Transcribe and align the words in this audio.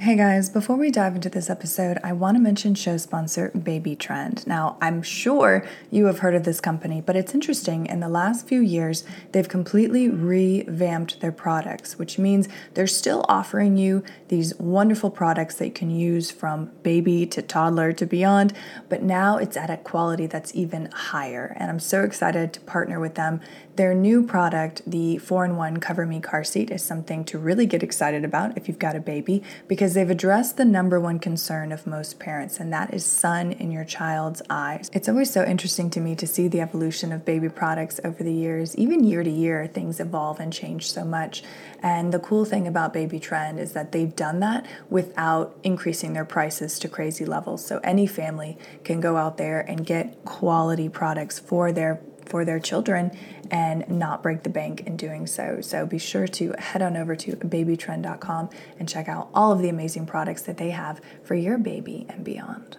Hey 0.00 0.16
guys, 0.16 0.48
before 0.48 0.76
we 0.76 0.90
dive 0.90 1.14
into 1.14 1.28
this 1.28 1.50
episode, 1.50 1.98
I 2.02 2.14
want 2.14 2.34
to 2.34 2.40
mention 2.40 2.74
show 2.74 2.96
sponsor 2.96 3.50
Baby 3.50 3.94
Trend. 3.94 4.46
Now, 4.46 4.78
I'm 4.80 5.02
sure 5.02 5.62
you 5.90 6.06
have 6.06 6.20
heard 6.20 6.34
of 6.34 6.44
this 6.44 6.58
company, 6.58 7.02
but 7.02 7.16
it's 7.16 7.34
interesting. 7.34 7.84
In 7.84 8.00
the 8.00 8.08
last 8.08 8.48
few 8.48 8.62
years, 8.62 9.04
they've 9.32 9.46
completely 9.46 10.08
revamped 10.08 11.20
their 11.20 11.32
products, 11.32 11.98
which 11.98 12.18
means 12.18 12.48
they're 12.72 12.86
still 12.86 13.26
offering 13.28 13.76
you 13.76 14.02
these 14.28 14.58
wonderful 14.58 15.10
products 15.10 15.56
that 15.56 15.66
you 15.66 15.72
can 15.72 15.90
use 15.90 16.30
from 16.30 16.70
baby 16.82 17.26
to 17.26 17.42
toddler 17.42 17.92
to 17.92 18.06
beyond, 18.06 18.54
but 18.88 19.02
now 19.02 19.36
it's 19.36 19.58
at 19.58 19.68
a 19.68 19.76
quality 19.76 20.26
that's 20.26 20.54
even 20.54 20.90
higher. 20.92 21.54
And 21.60 21.70
I'm 21.70 21.78
so 21.78 22.04
excited 22.04 22.54
to 22.54 22.60
partner 22.62 22.98
with 22.98 23.16
them. 23.16 23.42
Their 23.76 23.94
new 23.94 24.22
product, 24.26 24.82
the 24.86 25.18
4 25.18 25.44
in 25.44 25.56
1 25.56 25.78
Cover 25.78 26.06
Me 26.06 26.20
car 26.20 26.42
seat, 26.42 26.70
is 26.70 26.82
something 26.82 27.24
to 27.26 27.38
really 27.38 27.66
get 27.66 27.82
excited 27.82 28.24
about 28.24 28.56
if 28.56 28.66
you've 28.66 28.78
got 28.78 28.96
a 28.96 29.00
baby 29.00 29.42
because 29.68 29.89
they've 29.94 30.10
addressed 30.10 30.56
the 30.56 30.64
number 30.64 31.00
one 31.00 31.18
concern 31.18 31.72
of 31.72 31.86
most 31.86 32.18
parents, 32.18 32.60
and 32.60 32.72
that 32.72 32.92
is 32.92 33.04
sun 33.04 33.52
in 33.52 33.70
your 33.70 33.84
child's 33.84 34.42
eyes. 34.50 34.90
It's 34.92 35.08
always 35.08 35.30
so 35.30 35.44
interesting 35.44 35.90
to 35.90 36.00
me 36.00 36.14
to 36.16 36.26
see 36.26 36.48
the 36.48 36.60
evolution 36.60 37.12
of 37.12 37.24
baby 37.24 37.48
products 37.48 38.00
over 38.04 38.22
the 38.22 38.32
years. 38.32 38.76
Even 38.76 39.04
year 39.04 39.22
to 39.22 39.30
year, 39.30 39.66
things 39.66 40.00
evolve 40.00 40.40
and 40.40 40.52
change 40.52 40.90
so 40.90 41.04
much. 41.04 41.42
And 41.82 42.12
the 42.12 42.18
cool 42.18 42.44
thing 42.44 42.66
about 42.66 42.92
Baby 42.92 43.18
Trend 43.18 43.58
is 43.58 43.72
that 43.72 43.92
they've 43.92 44.14
done 44.14 44.40
that 44.40 44.66
without 44.88 45.56
increasing 45.62 46.12
their 46.12 46.24
prices 46.24 46.78
to 46.80 46.88
crazy 46.88 47.24
levels. 47.24 47.64
So 47.64 47.80
any 47.82 48.06
family 48.06 48.58
can 48.84 49.00
go 49.00 49.16
out 49.16 49.38
there 49.38 49.60
and 49.60 49.86
get 49.86 50.24
quality 50.24 50.88
products 50.88 51.38
for 51.38 51.72
their 51.72 52.00
for 52.30 52.44
their 52.44 52.60
children 52.60 53.10
and 53.50 53.86
not 53.88 54.22
break 54.22 54.44
the 54.44 54.48
bank 54.48 54.86
in 54.86 54.96
doing 54.96 55.26
so. 55.26 55.60
So 55.60 55.84
be 55.84 55.98
sure 55.98 56.28
to 56.28 56.54
head 56.58 56.80
on 56.80 56.96
over 56.96 57.16
to 57.16 57.36
babytrend.com 57.36 58.50
and 58.78 58.88
check 58.88 59.08
out 59.08 59.28
all 59.34 59.52
of 59.52 59.60
the 59.60 59.68
amazing 59.68 60.06
products 60.06 60.42
that 60.42 60.56
they 60.56 60.70
have 60.70 61.00
for 61.24 61.34
your 61.34 61.58
baby 61.58 62.06
and 62.08 62.24
beyond. 62.24 62.78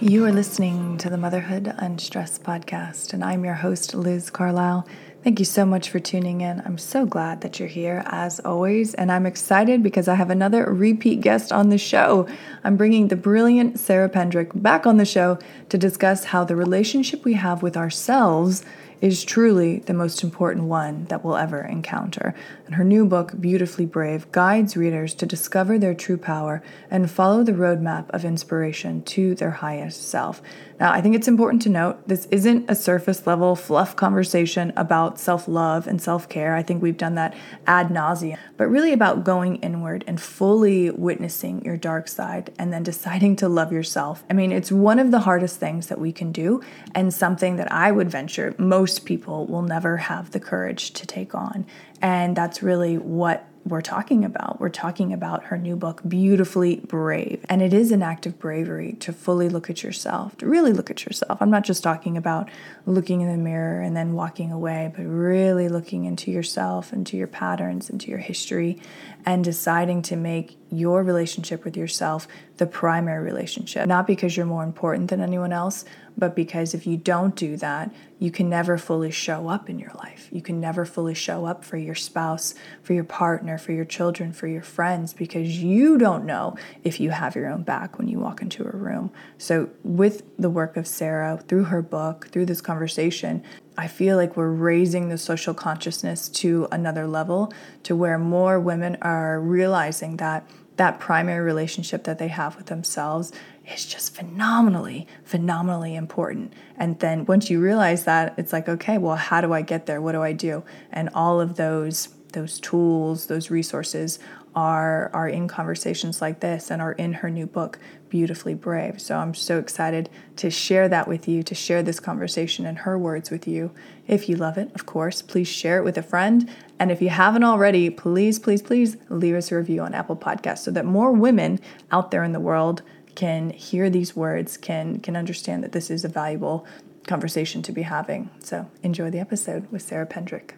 You 0.00 0.26
are 0.26 0.32
listening 0.32 0.98
to 0.98 1.08
the 1.08 1.16
Motherhood 1.16 1.72
Unstressed 1.78 2.42
podcast, 2.42 3.14
and 3.14 3.24
I'm 3.24 3.42
your 3.42 3.54
host, 3.54 3.94
Liz 3.94 4.28
Carlisle. 4.28 4.86
Thank 5.24 5.38
you 5.38 5.46
so 5.46 5.64
much 5.64 5.88
for 5.88 6.00
tuning 6.00 6.42
in. 6.42 6.60
I'm 6.66 6.76
so 6.76 7.06
glad 7.06 7.40
that 7.40 7.58
you're 7.58 7.66
here 7.66 8.02
as 8.04 8.40
always, 8.40 8.92
and 8.92 9.10
I'm 9.10 9.24
excited 9.24 9.82
because 9.82 10.06
I 10.06 10.16
have 10.16 10.28
another 10.28 10.70
repeat 10.70 11.22
guest 11.22 11.50
on 11.50 11.70
the 11.70 11.78
show. 11.78 12.28
I'm 12.62 12.76
bringing 12.76 13.08
the 13.08 13.16
brilliant 13.16 13.80
Sarah 13.80 14.10
Pendrick 14.10 14.50
back 14.54 14.86
on 14.86 14.98
the 14.98 15.06
show 15.06 15.38
to 15.70 15.78
discuss 15.78 16.24
how 16.24 16.44
the 16.44 16.56
relationship 16.56 17.24
we 17.24 17.32
have 17.32 17.62
with 17.62 17.74
ourselves 17.74 18.66
is 19.04 19.22
truly 19.22 19.80
the 19.80 19.92
most 19.92 20.22
important 20.22 20.64
one 20.64 21.04
that 21.10 21.22
we'll 21.22 21.36
ever 21.36 21.60
encounter. 21.60 22.34
And 22.64 22.76
her 22.76 22.84
new 22.84 23.04
book, 23.04 23.38
Beautifully 23.38 23.84
Brave, 23.84 24.32
guides 24.32 24.78
readers 24.78 25.12
to 25.16 25.26
discover 25.26 25.78
their 25.78 25.92
true 25.92 26.16
power 26.16 26.62
and 26.90 27.10
follow 27.10 27.42
the 27.42 27.52
roadmap 27.52 28.08
of 28.08 28.24
inspiration 28.24 29.02
to 29.02 29.34
their 29.34 29.50
highest 29.50 30.08
self. 30.08 30.40
Now, 30.80 30.90
I 30.92 31.00
think 31.00 31.14
it's 31.14 31.28
important 31.28 31.62
to 31.62 31.68
note 31.68 32.08
this 32.08 32.26
isn't 32.30 32.68
a 32.68 32.74
surface 32.74 33.26
level 33.26 33.54
fluff 33.54 33.94
conversation 33.94 34.72
about 34.76 35.20
self 35.20 35.46
love 35.46 35.86
and 35.86 36.00
self 36.00 36.28
care. 36.28 36.54
I 36.54 36.62
think 36.62 36.82
we've 36.82 36.96
done 36.96 37.14
that 37.14 37.36
ad 37.66 37.88
nauseum, 37.88 38.38
but 38.56 38.68
really 38.68 38.92
about 38.92 39.22
going 39.22 39.56
inward 39.56 40.02
and 40.06 40.20
fully 40.20 40.90
witnessing 40.90 41.64
your 41.64 41.76
dark 41.76 42.08
side 42.08 42.52
and 42.58 42.72
then 42.72 42.82
deciding 42.82 43.36
to 43.36 43.48
love 43.48 43.70
yourself. 43.70 44.24
I 44.28 44.32
mean, 44.32 44.50
it's 44.50 44.72
one 44.72 44.98
of 44.98 45.10
the 45.10 45.20
hardest 45.20 45.60
things 45.60 45.86
that 45.88 46.00
we 46.00 46.10
can 46.10 46.32
do, 46.32 46.60
and 46.94 47.14
something 47.14 47.56
that 47.56 47.70
I 47.70 47.92
would 47.92 48.10
venture 48.10 48.54
most 48.58 48.93
people 48.98 49.46
will 49.46 49.62
never 49.62 49.96
have 49.96 50.30
the 50.30 50.40
courage 50.40 50.92
to 50.92 51.06
take 51.06 51.34
on. 51.34 51.66
And 52.02 52.36
that's 52.36 52.62
really 52.62 52.98
what 52.98 53.46
we're 53.64 53.80
talking 53.80 54.24
about. 54.24 54.60
We're 54.60 54.68
talking 54.68 55.12
about 55.12 55.44
her 55.44 55.56
new 55.56 55.74
book, 55.74 56.02
Beautifully 56.06 56.76
Brave. 56.76 57.44
And 57.48 57.62
it 57.62 57.72
is 57.72 57.92
an 57.92 58.02
act 58.02 58.26
of 58.26 58.38
bravery 58.38 58.92
to 59.00 59.12
fully 59.12 59.48
look 59.48 59.70
at 59.70 59.82
yourself, 59.82 60.36
to 60.38 60.46
really 60.46 60.72
look 60.72 60.90
at 60.90 61.06
yourself. 61.06 61.38
I'm 61.40 61.50
not 61.50 61.64
just 61.64 61.82
talking 61.82 62.18
about 62.18 62.50
looking 62.84 63.22
in 63.22 63.28
the 63.28 63.38
mirror 63.38 63.80
and 63.80 63.96
then 63.96 64.12
walking 64.12 64.52
away, 64.52 64.92
but 64.94 65.04
really 65.04 65.68
looking 65.70 66.04
into 66.04 66.30
yourself, 66.30 66.92
into 66.92 67.16
your 67.16 67.26
patterns, 67.26 67.88
into 67.88 68.10
your 68.10 68.18
history, 68.18 68.78
and 69.26 69.42
deciding 69.42 70.02
to 70.02 70.16
make 70.16 70.58
your 70.70 71.02
relationship 71.02 71.64
with 71.64 71.76
yourself 71.76 72.28
the 72.56 72.66
primary 72.66 73.22
relationship. 73.22 73.86
Not 73.86 74.06
because 74.06 74.36
you're 74.36 74.46
more 74.46 74.64
important 74.64 75.10
than 75.10 75.20
anyone 75.20 75.52
else, 75.52 75.84
but 76.16 76.36
because 76.36 76.74
if 76.74 76.86
you 76.86 76.96
don't 76.96 77.34
do 77.34 77.56
that, 77.56 77.92
you 78.18 78.30
can 78.30 78.48
never 78.48 78.78
fully 78.78 79.10
show 79.10 79.48
up 79.48 79.68
in 79.68 79.78
your 79.78 79.90
life. 79.96 80.28
You 80.30 80.40
can 80.40 80.60
never 80.60 80.84
fully 80.84 81.14
show 81.14 81.46
up 81.46 81.64
for 81.64 81.76
your 81.76 81.96
spouse, 81.96 82.54
for 82.82 82.92
your 82.92 83.04
partner, 83.04 83.58
for 83.58 83.72
your 83.72 83.84
children, 83.84 84.32
for 84.32 84.46
your 84.46 84.62
friends, 84.62 85.12
because 85.12 85.62
you 85.62 85.98
don't 85.98 86.24
know 86.24 86.56
if 86.84 87.00
you 87.00 87.10
have 87.10 87.34
your 87.34 87.48
own 87.48 87.62
back 87.62 87.98
when 87.98 88.08
you 88.08 88.20
walk 88.20 88.40
into 88.40 88.64
a 88.64 88.76
room. 88.76 89.10
So, 89.38 89.70
with 89.82 90.22
the 90.38 90.50
work 90.50 90.76
of 90.76 90.86
Sarah, 90.86 91.42
through 91.48 91.64
her 91.64 91.82
book, 91.82 92.28
through 92.28 92.46
this 92.46 92.60
conversation, 92.60 93.42
I 93.76 93.88
feel 93.88 94.16
like 94.16 94.36
we're 94.36 94.50
raising 94.50 95.08
the 95.08 95.18
social 95.18 95.54
consciousness 95.54 96.28
to 96.30 96.68
another 96.70 97.06
level 97.06 97.52
to 97.84 97.96
where 97.96 98.18
more 98.18 98.60
women 98.60 98.96
are 99.02 99.40
realizing 99.40 100.16
that 100.18 100.48
that 100.76 100.98
primary 100.98 101.44
relationship 101.44 102.04
that 102.04 102.18
they 102.18 102.28
have 102.28 102.56
with 102.56 102.66
themselves 102.66 103.32
is 103.72 103.86
just 103.86 104.14
phenomenally, 104.14 105.06
phenomenally 105.24 105.94
important. 105.94 106.52
And 106.76 106.98
then 106.98 107.24
once 107.26 107.48
you 107.48 107.60
realize 107.60 108.04
that, 108.04 108.34
it's 108.36 108.52
like, 108.52 108.68
okay, 108.68 108.98
well, 108.98 109.16
how 109.16 109.40
do 109.40 109.52
I 109.52 109.62
get 109.62 109.86
there? 109.86 110.00
What 110.00 110.12
do 110.12 110.22
I 110.22 110.32
do? 110.32 110.64
And 110.90 111.08
all 111.14 111.40
of 111.40 111.56
those 111.56 112.08
those 112.32 112.58
tools, 112.58 113.26
those 113.28 113.48
resources 113.48 114.18
are 114.54 115.10
are 115.12 115.28
in 115.28 115.48
conversations 115.48 116.20
like 116.20 116.40
this 116.40 116.70
and 116.70 116.80
are 116.80 116.92
in 116.92 117.14
her 117.14 117.30
new 117.30 117.46
book 117.46 117.78
beautifully 118.08 118.54
brave. 118.54 119.00
So 119.00 119.18
i'm 119.18 119.34
so 119.34 119.58
excited 119.58 120.08
to 120.36 120.50
share 120.50 120.88
that 120.88 121.08
with 121.08 121.26
you 121.26 121.42
to 121.42 121.54
share 121.54 121.82
this 121.82 122.00
conversation 122.00 122.64
in 122.66 122.76
her 122.76 122.98
words 122.98 123.30
with 123.30 123.48
you. 123.48 123.72
If 124.06 124.28
you 124.28 124.36
love 124.36 124.56
it 124.56 124.70
of 124.74 124.86
course 124.86 125.22
please 125.22 125.48
share 125.48 125.78
it 125.78 125.84
with 125.84 125.98
a 125.98 126.02
friend. 126.02 126.48
And 126.78 126.90
if 126.90 127.02
you 127.02 127.08
haven't 127.08 127.44
already 127.44 127.90
please 127.90 128.38
please 128.38 128.62
please 128.62 128.96
leave 129.08 129.34
us 129.34 129.50
a 129.50 129.56
review 129.56 129.82
on 129.82 129.94
apple 129.94 130.16
Podcasts 130.16 130.58
so 130.58 130.70
that 130.70 130.84
more 130.84 131.12
women 131.12 131.58
out 131.90 132.10
there 132.10 132.24
in 132.24 132.32
the 132.32 132.40
world 132.40 132.82
can 133.14 133.50
hear 133.50 133.90
these 133.90 134.16
words 134.16 134.56
can 134.56 135.00
can 135.00 135.16
understand 135.16 135.64
that 135.64 135.72
this 135.72 135.90
is 135.90 136.04
a 136.04 136.08
valuable 136.08 136.66
conversation 137.06 137.60
to 137.62 137.70
be 137.70 137.82
having. 137.82 138.30
So 138.38 138.70
enjoy 138.82 139.10
the 139.10 139.18
episode 139.18 139.70
with 139.70 139.82
sarah 139.82 140.06
pendrick 140.06 140.54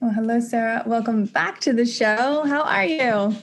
well, 0.00 0.10
hello, 0.10 0.40
Sarah. 0.40 0.82
Welcome 0.86 1.24
back 1.24 1.60
to 1.60 1.72
the 1.72 1.86
show. 1.86 2.44
How 2.44 2.62
are 2.62 2.84
you? 2.84 3.36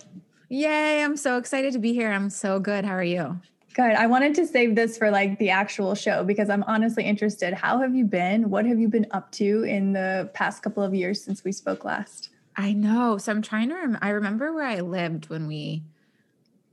Yay, 0.50 1.04
I'm 1.04 1.18
so 1.18 1.38
excited 1.38 1.74
to 1.74 1.80
be 1.80 1.94
here. 1.94 2.12
I'm 2.12 2.30
so 2.30 2.60
good. 2.60 2.86
How 2.86 2.94
are 2.94 3.04
you? 3.04 3.40
Good. 3.74 3.94
I 3.94 4.06
wanted 4.06 4.36
to 4.36 4.46
save 4.46 4.76
this 4.76 4.98
for 4.98 5.10
like 5.10 5.40
the 5.40 5.50
actual 5.50 5.96
show 5.96 6.24
because 6.24 6.52
I'm 6.52 6.64
honestly 6.64 7.06
interested. 7.06 7.56
How 7.56 7.80
have 7.80 7.96
you 7.96 8.06
been? 8.06 8.52
What 8.52 8.66
have 8.68 8.80
you 8.80 8.88
been 8.88 9.08
up 9.12 9.32
to 9.34 9.64
in 9.64 9.94
the 9.94 10.30
past 10.36 10.62
couple 10.62 10.84
of 10.84 10.94
years 10.94 11.24
since 11.24 11.44
we 11.44 11.52
spoke 11.52 11.84
last? 11.84 12.30
I 12.56 12.74
know. 12.74 13.18
So 13.18 13.32
I'm 13.32 13.42
trying 13.42 13.70
to 13.70 13.76
rem- 13.76 13.98
I 14.00 14.10
remember 14.10 14.54
where 14.54 14.68
I 14.68 14.82
lived 14.82 15.30
when 15.30 15.48
we 15.48 15.84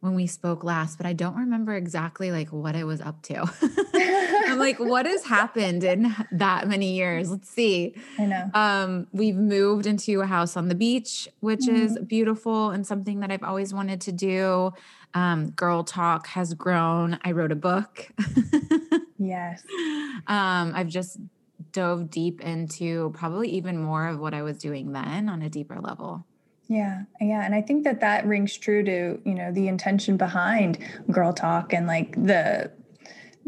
when 0.00 0.14
we 0.14 0.26
spoke 0.26 0.62
last, 0.62 0.98
but 0.98 1.06
I 1.06 1.14
don't 1.14 1.36
remember 1.36 1.74
exactly 1.74 2.30
like 2.30 2.48
what 2.48 2.76
I 2.76 2.84
was 2.84 3.00
up 3.00 3.22
to. 3.22 3.34
I'm 4.50 4.58
like, 4.58 4.78
what 4.78 5.06
has 5.06 5.24
happened 5.24 5.84
in 5.84 6.14
that 6.32 6.68
many 6.68 6.94
years? 6.94 7.30
Let's 7.30 7.48
see. 7.48 7.94
I 8.18 8.26
know. 8.26 8.50
Um, 8.54 9.06
we've 9.12 9.36
moved 9.36 9.86
into 9.86 10.20
a 10.20 10.26
house 10.26 10.56
on 10.56 10.68
the 10.68 10.74
beach, 10.74 11.28
which 11.40 11.60
mm-hmm. 11.60 11.76
is 11.76 11.98
beautiful 12.06 12.70
and 12.70 12.86
something 12.86 13.20
that 13.20 13.30
I've 13.30 13.42
always 13.42 13.72
wanted 13.72 14.00
to 14.02 14.12
do. 14.12 14.72
Um, 15.14 15.50
Girl 15.50 15.84
Talk 15.84 16.28
has 16.28 16.54
grown. 16.54 17.18
I 17.24 17.32
wrote 17.32 17.52
a 17.52 17.56
book. 17.56 18.08
yes. 19.18 19.62
Um, 20.26 20.72
I've 20.74 20.88
just 20.88 21.18
dove 21.72 22.10
deep 22.10 22.42
into 22.42 23.10
probably 23.14 23.48
even 23.48 23.78
more 23.78 24.06
of 24.06 24.18
what 24.18 24.34
I 24.34 24.42
was 24.42 24.58
doing 24.58 24.92
then 24.92 25.28
on 25.28 25.40
a 25.40 25.48
deeper 25.48 25.80
level. 25.80 26.26
Yeah, 26.68 27.04
yeah, 27.20 27.44
and 27.44 27.54
I 27.54 27.62
think 27.62 27.84
that 27.84 28.00
that 28.00 28.26
rings 28.26 28.56
true 28.56 28.84
to 28.84 29.20
you 29.24 29.34
know 29.34 29.50
the 29.50 29.66
intention 29.66 30.16
behind 30.16 30.78
Girl 31.10 31.32
Talk 31.32 31.72
and 31.72 31.86
like 31.86 32.12
the 32.12 32.70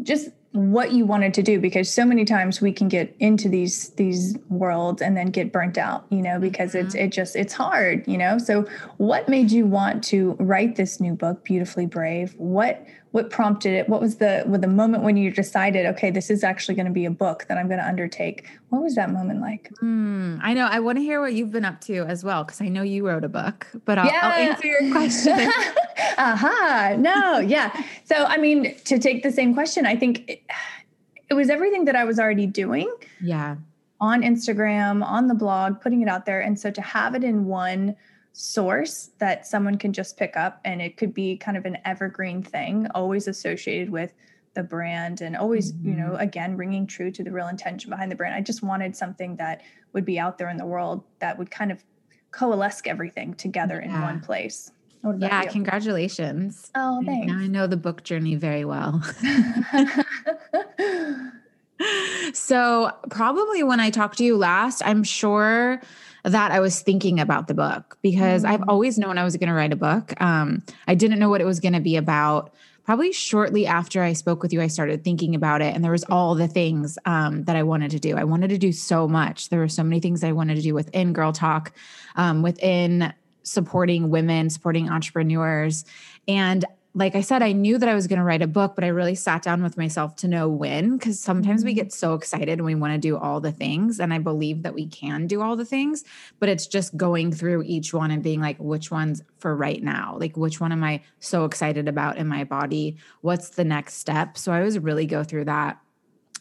just 0.01 0.29
what 0.53 0.91
you 0.91 1.03
wanted 1.03 1.33
to 1.33 1.41
do 1.41 1.59
because 1.59 1.91
so 1.91 2.05
many 2.05 2.23
times 2.23 2.61
we 2.61 2.71
can 2.71 2.87
get 2.87 3.15
into 3.19 3.49
these 3.49 3.89
these 3.91 4.37
worlds 4.49 5.01
and 5.01 5.17
then 5.17 5.27
get 5.27 5.51
burnt 5.51 5.79
out 5.79 6.05
you 6.09 6.21
know 6.21 6.39
because 6.39 6.73
mm-hmm. 6.73 6.85
it's 6.85 6.95
it 6.95 7.11
just 7.11 7.35
it's 7.35 7.53
hard 7.53 8.07
you 8.07 8.17
know 8.17 8.37
so 8.37 8.61
what 8.97 9.27
made 9.27 9.51
you 9.51 9.65
want 9.65 10.03
to 10.03 10.33
write 10.39 10.75
this 10.75 10.99
new 10.99 11.13
book 11.13 11.43
beautifully 11.43 11.87
brave 11.87 12.35
what 12.37 12.85
what 13.13 13.29
prompted 13.29 13.73
it? 13.73 13.87
What 13.87 14.01
was 14.01 14.15
the 14.15 14.43
with 14.47 14.61
the 14.61 14.67
moment 14.67 15.03
when 15.03 15.17
you 15.17 15.29
decided 15.29 15.85
okay 15.85 16.09
this 16.09 16.31
is 16.31 16.43
actually 16.43 16.73
going 16.73 16.87
to 16.87 16.91
be 16.91 17.05
a 17.05 17.11
book 17.11 17.45
that 17.47 17.59
i'm 17.59 17.67
going 17.67 17.79
to 17.79 17.85
undertake 17.85 18.49
what 18.69 18.81
was 18.81 18.95
that 18.95 19.11
moment 19.11 19.39
like? 19.39 19.71
Mm, 19.83 20.39
i 20.41 20.53
know 20.55 20.65
i 20.65 20.79
want 20.79 20.97
to 20.97 21.03
hear 21.03 21.21
what 21.21 21.33
you've 21.33 21.51
been 21.51 21.63
up 21.63 21.79
to 21.81 22.05
as 22.05 22.23
well 22.23 22.43
because 22.43 22.59
i 22.59 22.67
know 22.67 22.81
you 22.81 23.07
wrote 23.07 23.23
a 23.23 23.29
book 23.29 23.67
but 23.85 23.99
i'll, 23.99 24.07
yeah. 24.07 24.19
I'll 24.23 24.49
answer 24.49 24.67
your 24.67 24.91
question. 24.91 25.51
Aha 26.17 26.95
no 26.99 27.39
yeah. 27.39 27.83
So 28.05 28.15
i 28.15 28.37
mean 28.37 28.75
to 28.85 28.97
take 28.97 29.21
the 29.21 29.31
same 29.31 29.53
question 29.53 29.85
i 29.85 29.95
think 29.95 30.27
it, 30.27 30.41
it 31.29 31.35
was 31.35 31.51
everything 31.51 31.85
that 31.85 31.95
i 31.95 32.03
was 32.03 32.17
already 32.17 32.47
doing 32.47 32.91
yeah. 33.21 33.57
on 34.01 34.23
instagram 34.23 35.05
on 35.05 35.27
the 35.27 35.35
blog 35.35 35.79
putting 35.81 36.01
it 36.01 36.07
out 36.07 36.25
there 36.25 36.41
and 36.41 36.59
so 36.59 36.71
to 36.71 36.81
have 36.81 37.13
it 37.13 37.23
in 37.23 37.45
one 37.45 37.95
source 38.33 39.11
that 39.19 39.45
someone 39.45 39.77
can 39.77 39.93
just 39.93 40.17
pick 40.17 40.35
up 40.35 40.59
and 40.65 40.81
it 40.81 40.97
could 40.97 41.13
be 41.13 41.37
kind 41.37 41.55
of 41.55 41.65
an 41.65 41.77
evergreen 41.85 42.41
thing 42.41 42.87
always 42.95 43.27
associated 43.27 43.91
with 43.91 44.11
the 44.55 44.63
brand 44.63 45.21
and 45.21 45.37
always 45.37 45.71
mm-hmm. 45.71 45.89
you 45.89 45.95
know 45.95 46.09
mm-hmm. 46.09 46.21
again 46.21 46.57
ringing 46.57 46.87
true 46.87 47.11
to 47.11 47.23
the 47.23 47.31
real 47.31 47.47
intention 47.47 47.91
behind 47.91 48.11
the 48.11 48.15
brand 48.15 48.33
i 48.33 48.41
just 48.41 48.63
wanted 48.63 48.95
something 48.95 49.35
that 49.35 49.61
would 49.93 50.03
be 50.03 50.17
out 50.17 50.39
there 50.39 50.49
in 50.49 50.57
the 50.57 50.65
world 50.65 51.03
that 51.19 51.37
would 51.37 51.51
kind 51.51 51.71
of 51.71 51.83
coalesce 52.31 52.81
everything 52.85 53.35
together 53.35 53.79
yeah. 53.85 53.95
in 53.95 54.01
one 54.01 54.19
place 54.19 54.71
yeah 55.19 55.43
you? 55.43 55.49
congratulations 55.49 56.71
oh 56.73 57.03
thanks 57.05 57.27
now 57.27 57.37
i 57.37 57.45
know 57.45 57.67
the 57.67 57.77
book 57.77 58.03
journey 58.03 58.33
very 58.33 58.65
well 58.65 58.99
so 62.33 62.91
probably 63.11 63.61
when 63.61 63.79
i 63.79 63.91
talked 63.91 64.17
to 64.17 64.23
you 64.23 64.35
last 64.35 64.81
i'm 64.85 65.03
sure 65.03 65.79
that 66.23 66.51
I 66.51 66.59
was 66.59 66.81
thinking 66.81 67.19
about 67.19 67.47
the 67.47 67.53
book 67.53 67.97
because 68.01 68.43
mm-hmm. 68.43 68.53
I've 68.53 68.61
mm. 68.61 68.69
always 68.69 68.97
known 68.97 69.17
I 69.17 69.23
was 69.23 69.35
going 69.37 69.49
to 69.49 69.53
write 69.53 69.73
a 69.73 69.77
book. 69.77 70.19
Um, 70.21 70.63
I 70.87 70.95
didn't 70.95 71.19
know 71.19 71.29
what 71.29 71.41
it 71.41 71.45
was 71.45 71.59
going 71.59 71.73
to 71.73 71.81
be 71.81 71.97
about. 71.97 72.53
Probably 72.85 73.13
shortly 73.13 73.65
after 73.65 74.03
I 74.03 74.11
spoke 74.13 74.41
with 74.41 74.51
you, 74.51 74.61
I 74.61 74.67
started 74.67 75.05
thinking 75.05 75.35
about 75.35 75.61
it, 75.61 75.73
and 75.73 75.83
there 75.83 75.91
was 75.91 76.03
all 76.05 76.35
the 76.35 76.49
things 76.49 76.97
um, 77.05 77.45
that 77.45 77.55
I 77.55 77.63
wanted 77.63 77.91
to 77.91 77.99
do. 77.99 78.17
I 78.17 78.25
wanted 78.25 78.49
to 78.49 78.57
do 78.57 78.73
so 78.73 79.07
much. 79.07 79.47
There 79.49 79.59
were 79.59 79.69
so 79.69 79.83
many 79.83 80.01
things 80.01 80.21
I 80.21 80.33
wanted 80.33 80.55
to 80.55 80.61
do 80.61 80.73
within 80.73 81.13
Girl 81.13 81.31
Talk, 81.31 81.71
um, 82.17 82.41
within 82.41 83.13
supporting 83.43 84.09
women, 84.09 84.49
supporting 84.49 84.89
entrepreneurs, 84.89 85.85
and 86.27 86.65
like 86.95 87.15
I 87.15 87.21
said, 87.21 87.41
I 87.41 87.53
knew 87.53 87.79
that 87.79 87.89
I 87.89 87.95
was 87.95 88.05
going 88.05 88.19
to 88.19 88.25
write 88.25 88.43
a 88.43 88.47
book, 88.47 88.75
but 88.75 88.83
I 88.83 88.89
really 88.89 89.15
sat 89.15 89.41
down 89.41 89.63
with 89.63 89.77
myself 89.77 90.15
to 90.17 90.27
know 90.27 90.47
when, 90.47 90.97
because 90.97 91.19
sometimes 91.19 91.63
we 91.63 91.71
mm-hmm. 91.71 91.77
get 91.77 91.93
so 91.93 92.13
excited 92.13 92.59
and 92.59 92.65
we 92.65 92.75
want 92.75 92.93
to 92.93 92.99
do 92.99 93.17
all 93.17 93.39
the 93.39 93.51
things. 93.51 93.99
And 93.99 94.13
I 94.13 94.19
believe 94.19 94.61
that 94.61 94.75
we 94.75 94.85
can 94.85 95.25
do 95.25 95.41
all 95.41 95.55
the 95.55 95.65
things, 95.65 96.03
but 96.39 96.49
it's 96.49 96.67
just 96.67 96.95
going 96.95 97.31
through 97.31 97.63
each 97.63 97.93
one 97.93 98.11
and 98.11 98.21
being 98.21 98.41
like, 98.41 98.57
which 98.59 98.91
one's 98.91 99.23
for 99.39 99.55
right 99.55 99.81
now? 99.81 100.17
Like, 100.19 100.37
which 100.37 100.61
one 100.61 100.71
am 100.71 100.83
I 100.83 101.01
so 101.19 101.45
excited 101.45 101.87
about 101.87 102.17
in 102.17 102.27
my 102.27 102.43
body? 102.43 102.97
What's 103.21 103.49
the 103.49 103.65
next 103.65 103.95
step? 103.95 104.37
So 104.37 104.51
I 104.51 104.61
was 104.61 104.77
really 104.77 105.07
go 105.07 105.23
through 105.23 105.45
that. 105.45 105.79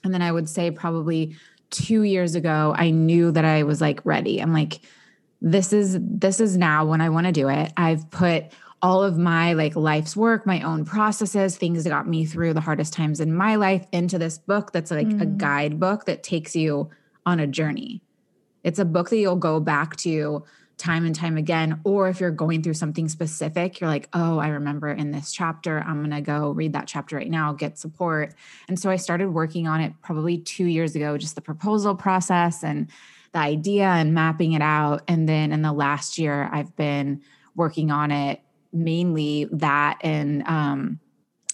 And 0.04 0.12
then 0.12 0.20
I 0.20 0.32
would 0.32 0.50
say 0.50 0.70
probably 0.70 1.34
two 1.70 2.02
years 2.02 2.34
ago, 2.34 2.74
I 2.76 2.90
knew 2.90 3.30
that 3.32 3.46
I 3.46 3.62
was 3.62 3.80
like 3.80 4.04
ready. 4.04 4.40
I'm 4.40 4.52
like, 4.52 4.80
this 5.40 5.72
is 5.72 5.98
this 6.00 6.40
is 6.40 6.56
now 6.56 6.84
when 6.84 7.00
I 7.00 7.08
want 7.08 7.26
to 7.26 7.32
do 7.32 7.48
it. 7.48 7.72
I've 7.76 8.08
put 8.10 8.52
all 8.82 9.02
of 9.02 9.16
my 9.16 9.52
like 9.52 9.76
life's 9.76 10.16
work, 10.16 10.44
my 10.44 10.60
own 10.62 10.84
processes, 10.84 11.56
things 11.56 11.84
that 11.84 11.90
got 11.90 12.08
me 12.08 12.26
through 12.26 12.52
the 12.52 12.60
hardest 12.60 12.92
times 12.92 13.20
in 13.20 13.34
my 13.34 13.54
life 13.54 13.86
into 13.92 14.18
this 14.18 14.38
book 14.38 14.72
that's 14.72 14.90
like 14.90 15.06
mm. 15.06 15.22
a 15.22 15.26
guidebook 15.26 16.04
that 16.06 16.24
takes 16.24 16.56
you 16.56 16.90
on 17.24 17.38
a 17.38 17.46
journey. 17.46 18.02
It's 18.64 18.80
a 18.80 18.84
book 18.84 19.10
that 19.10 19.18
you'll 19.18 19.36
go 19.36 19.60
back 19.60 19.96
to 19.96 20.44
time 20.78 21.06
and 21.06 21.14
time 21.14 21.36
again. 21.36 21.80
Or 21.84 22.08
if 22.08 22.18
you're 22.18 22.32
going 22.32 22.62
through 22.62 22.74
something 22.74 23.08
specific, 23.08 23.80
you're 23.80 23.90
like, 23.90 24.08
oh, 24.12 24.38
I 24.38 24.48
remember 24.48 24.90
in 24.90 25.12
this 25.12 25.32
chapter, 25.32 25.78
I'm 25.78 25.98
going 25.98 26.10
to 26.10 26.20
go 26.20 26.50
read 26.50 26.72
that 26.72 26.88
chapter 26.88 27.16
right 27.16 27.30
now, 27.30 27.52
get 27.52 27.78
support. 27.78 28.34
And 28.66 28.78
so 28.78 28.90
I 28.90 28.96
started 28.96 29.28
working 29.30 29.68
on 29.68 29.80
it 29.80 29.92
probably 30.02 30.38
two 30.38 30.66
years 30.66 30.96
ago, 30.96 31.16
just 31.18 31.36
the 31.36 31.40
proposal 31.40 31.94
process 31.94 32.64
and 32.64 32.90
the 33.32 33.38
idea 33.38 33.84
and 33.84 34.12
mapping 34.12 34.52
it 34.52 34.62
out. 34.62 35.02
And 35.06 35.28
then 35.28 35.52
in 35.52 35.62
the 35.62 35.72
last 35.72 36.18
year, 36.18 36.48
I've 36.52 36.74
been 36.74 37.22
working 37.54 37.92
on 37.92 38.10
it 38.10 38.40
mainly 38.72 39.46
that 39.52 39.98
and 40.02 40.42
um, 40.46 41.00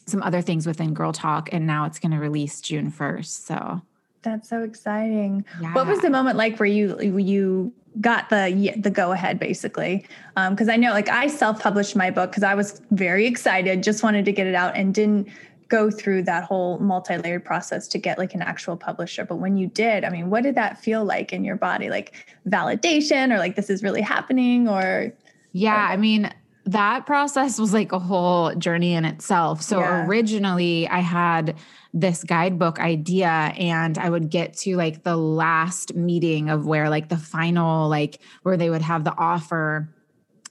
some 0.07 0.23
other 0.23 0.41
things 0.41 0.67
within 0.67 0.95
Girl 0.95 1.13
Talk. 1.13 1.49
And 1.53 1.67
now 1.67 1.85
it's 1.85 1.99
going 1.99 2.13
to 2.13 2.19
release 2.19 2.61
June 2.61 2.91
1st. 2.91 3.47
So 3.47 3.83
that's 4.23 4.49
so 4.49 4.63
exciting. 4.63 5.45
Yeah. 5.61 5.73
What 5.75 5.87
was 5.87 6.01
the 6.01 6.11
moment 6.11 6.37
like 6.37 6.59
where 6.59 6.69
you 6.69 7.01
you 7.01 7.73
got 8.01 8.29
the 8.31 8.75
the 8.77 8.91
go 8.91 9.13
ahead 9.13 9.39
basically? 9.39 10.07
Because 10.35 10.69
um, 10.69 10.75
I 10.75 10.77
know 10.77 10.91
like 10.91 11.09
I 11.09 11.29
self 11.29 11.61
published 11.61 11.95
my 11.95 12.11
book 12.11 12.31
because 12.31 12.43
I 12.43 12.55
was 12.55 12.83
very 12.91 13.27
excited, 13.27 13.83
just 13.83 14.03
wanted 14.03 14.25
to 14.25 14.33
get 14.33 14.47
it 14.47 14.55
out 14.55 14.77
and 14.77 14.95
didn't 14.95 15.29
go 15.69 15.91
through 15.91 16.23
that 16.23 16.45
whole 16.45 16.79
multi-layered 16.79 17.45
process 17.45 17.87
to 17.89 17.99
get 17.99 18.19
like 18.19 18.35
an 18.35 18.41
actual 18.41 18.77
publisher 18.77 19.25
but 19.25 19.37
when 19.37 19.57
you 19.57 19.67
did 19.67 20.03
i 20.03 20.09
mean 20.09 20.31
what 20.31 20.43
did 20.43 20.55
that 20.55 20.79
feel 20.83 21.05
like 21.05 21.33
in 21.33 21.45
your 21.45 21.57
body 21.57 21.91
like 21.91 22.15
validation 22.49 23.33
or 23.33 23.39
like 23.39 23.55
this 23.55 23.69
is 23.69 23.83
really 23.83 24.01
happening 24.01 24.67
or 24.67 25.13
yeah 25.53 25.89
or- 25.89 25.93
i 25.93 25.97
mean 25.97 26.33
that 26.71 27.07
process 27.07 27.59
was 27.59 27.73
like 27.73 27.93
a 27.93 27.99
whole 27.99 28.55
journey 28.55 28.93
in 28.93 29.07
itself. 29.07 29.63
So 29.63 29.81
yeah. 29.81 30.07
originally 30.07 30.87
I 30.87 30.99
had 30.99 31.57
this 31.95 32.23
guidebook 32.23 32.79
idea 32.79 33.29
and 33.29 33.97
I 33.97 34.11
would 34.11 34.29
get 34.29 34.55
to 34.59 34.77
like 34.77 35.03
the 35.03 35.17
last 35.17 35.95
meeting 35.95 36.51
of 36.51 36.67
where 36.67 36.91
like 36.91 37.09
the 37.09 37.17
final 37.17 37.89
like 37.89 38.21
where 38.43 38.59
they 38.59 38.69
would 38.69 38.83
have 38.83 39.05
the 39.05 39.17
offer 39.17 39.89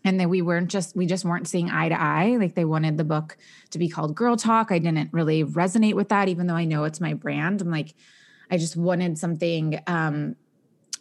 and 0.04 0.20
then 0.20 0.30
we 0.30 0.42
weren't 0.42 0.72
just 0.72 0.96
we 0.96 1.06
just 1.06 1.24
weren't 1.24 1.48
seeing 1.48 1.70
eye 1.70 1.90
to 1.90 2.02
eye 2.02 2.38
like 2.40 2.56
they 2.56 2.66
wanted 2.66 2.98
the 2.98 3.04
book 3.04 3.38
to 3.70 3.78
be 3.78 3.90
called 3.90 4.16
girl 4.16 4.38
talk 4.38 4.72
i 4.72 4.80
didn't 4.80 5.12
really 5.12 5.44
resonate 5.44 5.96
with 5.96 6.10
that 6.10 6.30
even 6.30 6.48
though 6.48 6.56
i 6.56 6.66
know 6.66 6.86
it's 6.86 7.02
my 7.02 7.14
brand 7.14 7.62
i'm 7.62 7.72
like 7.72 7.94
i 8.50 8.58
just 8.58 8.78
wanted 8.78 9.18
something 9.18 9.80
um 9.88 10.36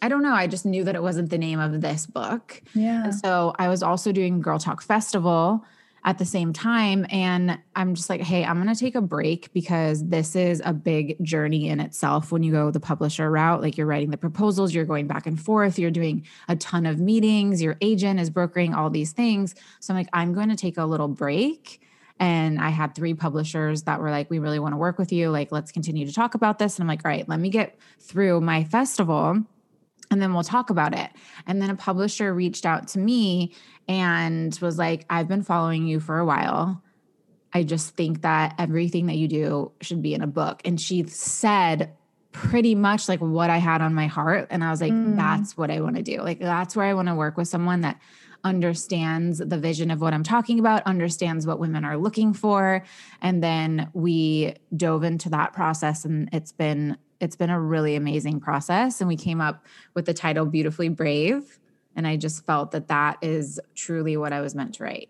I 0.01 0.09
don't 0.09 0.21
know. 0.21 0.33
I 0.33 0.47
just 0.47 0.65
knew 0.65 0.83
that 0.83 0.95
it 0.95 1.01
wasn't 1.01 1.29
the 1.29 1.37
name 1.37 1.59
of 1.59 1.81
this 1.81 2.05
book. 2.05 2.61
Yeah. 2.73 3.05
And 3.05 3.15
so 3.15 3.53
I 3.57 3.67
was 3.67 3.81
also 3.81 4.11
doing 4.11 4.41
Girl 4.41 4.59
Talk 4.59 4.81
Festival 4.81 5.65
at 6.07 6.19
the 6.19 6.25
same 6.25 6.53
time. 6.53 7.05
And 7.09 7.59
I'm 7.75 7.93
just 7.93 8.09
like, 8.09 8.21
hey, 8.21 8.45
I'm 8.45 8.61
going 8.61 8.73
to 8.73 8.79
take 8.79 8.95
a 8.95 9.01
break 9.01 9.51
because 9.51 10.07
this 10.07 10.37
is 10.37 10.61
a 10.63 10.71
big 10.71 11.21
journey 11.23 11.67
in 11.67 11.81
itself 11.81 12.31
when 12.31 12.43
you 12.43 12.51
go 12.51 12.71
the 12.71 12.79
publisher 12.79 13.29
route. 13.29 13.61
Like 13.61 13.77
you're 13.77 13.87
writing 13.87 14.11
the 14.11 14.17
proposals, 14.17 14.73
you're 14.73 14.85
going 14.85 15.07
back 15.07 15.25
and 15.25 15.39
forth, 15.39 15.77
you're 15.77 15.91
doing 15.91 16.25
a 16.47 16.55
ton 16.55 16.85
of 16.85 16.99
meetings, 16.99 17.61
your 17.61 17.75
agent 17.81 18.21
is 18.21 18.29
brokering 18.29 18.73
all 18.73 18.89
these 18.89 19.11
things. 19.11 19.53
So 19.81 19.93
I'm 19.93 19.99
like, 19.99 20.09
I'm 20.13 20.33
going 20.33 20.49
to 20.49 20.55
take 20.55 20.77
a 20.77 20.85
little 20.85 21.09
break. 21.09 21.81
And 22.19 22.59
I 22.59 22.69
had 22.69 22.95
three 22.95 23.13
publishers 23.13 23.83
that 23.83 23.99
were 23.99 24.09
like, 24.09 24.29
we 24.29 24.39
really 24.39 24.59
want 24.59 24.73
to 24.73 24.77
work 24.77 24.97
with 24.97 25.11
you. 25.11 25.29
Like, 25.29 25.51
let's 25.51 25.71
continue 25.71 26.05
to 26.07 26.13
talk 26.13 26.35
about 26.35 26.57
this. 26.57 26.77
And 26.77 26.83
I'm 26.83 26.87
like, 26.87 27.03
all 27.03 27.11
right, 27.11 27.27
let 27.27 27.39
me 27.39 27.49
get 27.49 27.77
through 27.99 28.41
my 28.41 28.63
festival 28.63 29.43
and 30.09 30.21
then 30.21 30.33
we'll 30.33 30.43
talk 30.43 30.69
about 30.69 30.97
it. 30.97 31.09
And 31.45 31.61
then 31.61 31.69
a 31.69 31.75
publisher 31.75 32.33
reached 32.33 32.65
out 32.65 32.87
to 32.89 32.99
me 32.99 33.53
and 33.87 34.57
was 34.61 34.77
like, 34.77 35.05
I've 35.09 35.27
been 35.27 35.43
following 35.43 35.87
you 35.87 35.99
for 35.99 36.19
a 36.19 36.25
while. 36.25 36.81
I 37.53 37.63
just 37.63 37.95
think 37.95 38.21
that 38.21 38.55
everything 38.57 39.07
that 39.07 39.15
you 39.15 39.27
do 39.27 39.71
should 39.81 40.01
be 40.01 40.13
in 40.13 40.21
a 40.21 40.27
book. 40.27 40.61
And 40.65 40.79
she 40.79 41.05
said 41.07 41.93
pretty 42.31 42.75
much 42.75 43.09
like 43.09 43.19
what 43.19 43.49
I 43.49 43.57
had 43.57 43.81
on 43.81 43.93
my 43.93 44.07
heart. 44.07 44.47
And 44.51 44.63
I 44.63 44.69
was 44.69 44.81
like, 44.81 44.91
mm. 44.91 45.15
that's 45.15 45.57
what 45.57 45.71
I 45.71 45.81
want 45.81 45.95
to 45.95 46.03
do. 46.03 46.21
Like, 46.21 46.39
that's 46.39 46.75
where 46.75 46.85
I 46.85 46.93
want 46.93 47.07
to 47.07 47.15
work 47.15 47.35
with 47.37 47.47
someone 47.47 47.81
that 47.81 47.99
understands 48.43 49.39
the 49.39 49.57
vision 49.57 49.89
of 49.89 50.01
what 50.01 50.13
I'm 50.13 50.23
talking 50.23 50.59
about, 50.59 50.83
understands 50.83 51.47
what 51.47 51.59
women 51.59 51.83
are 51.83 51.97
looking 51.97 52.33
for. 52.33 52.83
And 53.21 53.43
then 53.43 53.89
we 53.93 54.53
dove 54.75 55.03
into 55.03 55.29
that 55.29 55.53
process, 55.53 56.05
and 56.05 56.29
it's 56.31 56.51
been 56.51 56.97
it's 57.19 57.35
been 57.35 57.49
a 57.49 57.59
really 57.59 57.95
amazing 57.95 58.39
process 58.39 59.01
and 59.01 59.07
we 59.07 59.15
came 59.15 59.41
up 59.41 59.65
with 59.93 60.05
the 60.05 60.13
title 60.13 60.45
beautifully 60.45 60.89
brave 60.89 61.59
and 61.95 62.07
i 62.07 62.15
just 62.15 62.45
felt 62.45 62.71
that 62.71 62.87
that 62.87 63.17
is 63.21 63.59
truly 63.75 64.17
what 64.17 64.33
i 64.33 64.41
was 64.41 64.55
meant 64.55 64.75
to 64.75 64.83
write. 64.83 65.09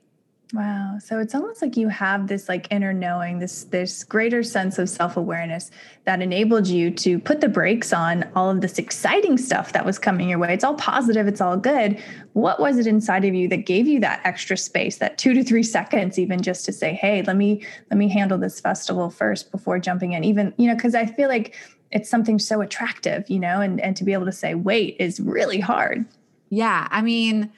Wow. 0.54 0.98
So 1.00 1.20
it's 1.20 1.36
almost 1.36 1.62
like 1.62 1.76
you 1.76 1.90
have 1.90 2.28
this 2.28 2.48
like 2.48 2.68
inner 2.72 2.94
knowing 2.94 3.40
this 3.40 3.66
this 3.66 4.06
greater 4.06 4.44
sense 4.44 4.80
of 4.80 4.88
self-awareness 4.88 5.72
that 6.06 6.22
enabled 6.22 6.68
you 6.68 6.90
to 6.92 7.20
put 7.20 7.42
the 7.42 7.50
brakes 7.50 7.92
on 7.92 8.30
all 8.34 8.50
of 8.50 8.62
this 8.62 8.78
exciting 8.78 9.38
stuff 9.38 9.74
that 9.74 9.86
was 9.86 10.00
coming 10.00 10.30
your 10.30 10.40
way. 10.40 10.54
It's 10.54 10.64
all 10.64 10.76
positive 10.76 11.28
it's 11.28 11.42
all 11.42 11.58
good. 11.58 12.02
What 12.32 12.62
was 12.62 12.78
it 12.78 12.88
inside 12.88 13.26
of 13.26 13.36
you 13.36 13.50
that 13.50 13.66
gave 13.66 13.88
you 13.88 14.00
that 14.00 14.22
extra 14.24 14.56
space 14.56 14.98
that 15.00 15.18
2 15.18 15.34
to 15.34 15.44
3 15.44 15.64
seconds 15.64 16.18
even 16.18 16.42
just 16.42 16.64
to 16.66 16.72
say 16.72 16.94
hey 16.94 17.24
let 17.24 17.36
me 17.36 17.66
let 17.92 17.98
me 17.98 18.08
handle 18.08 18.38
this 18.38 18.62
festival 18.62 19.10
first 19.10 19.52
before 19.52 19.80
jumping 19.80 20.14
in 20.14 20.24
even 20.24 20.54
you 20.58 20.68
know 20.68 20.78
cuz 20.78 20.96
i 20.96 21.06
feel 21.06 21.28
like 21.28 21.56
it's 21.92 22.10
something 22.10 22.40
so 22.40 22.62
attractive, 22.62 23.30
you 23.30 23.40
know, 23.40 23.62
and 23.62 23.80
and 23.82 23.96
to 23.98 24.04
be 24.04 24.14
able 24.14 24.26
to 24.26 24.32
say 24.32 24.56
wait 24.56 24.96
is 25.00 25.20
really 25.20 25.60
hard. 25.60 26.06
Yeah, 26.50 26.88
I 26.90 27.02
mean, 27.02 27.52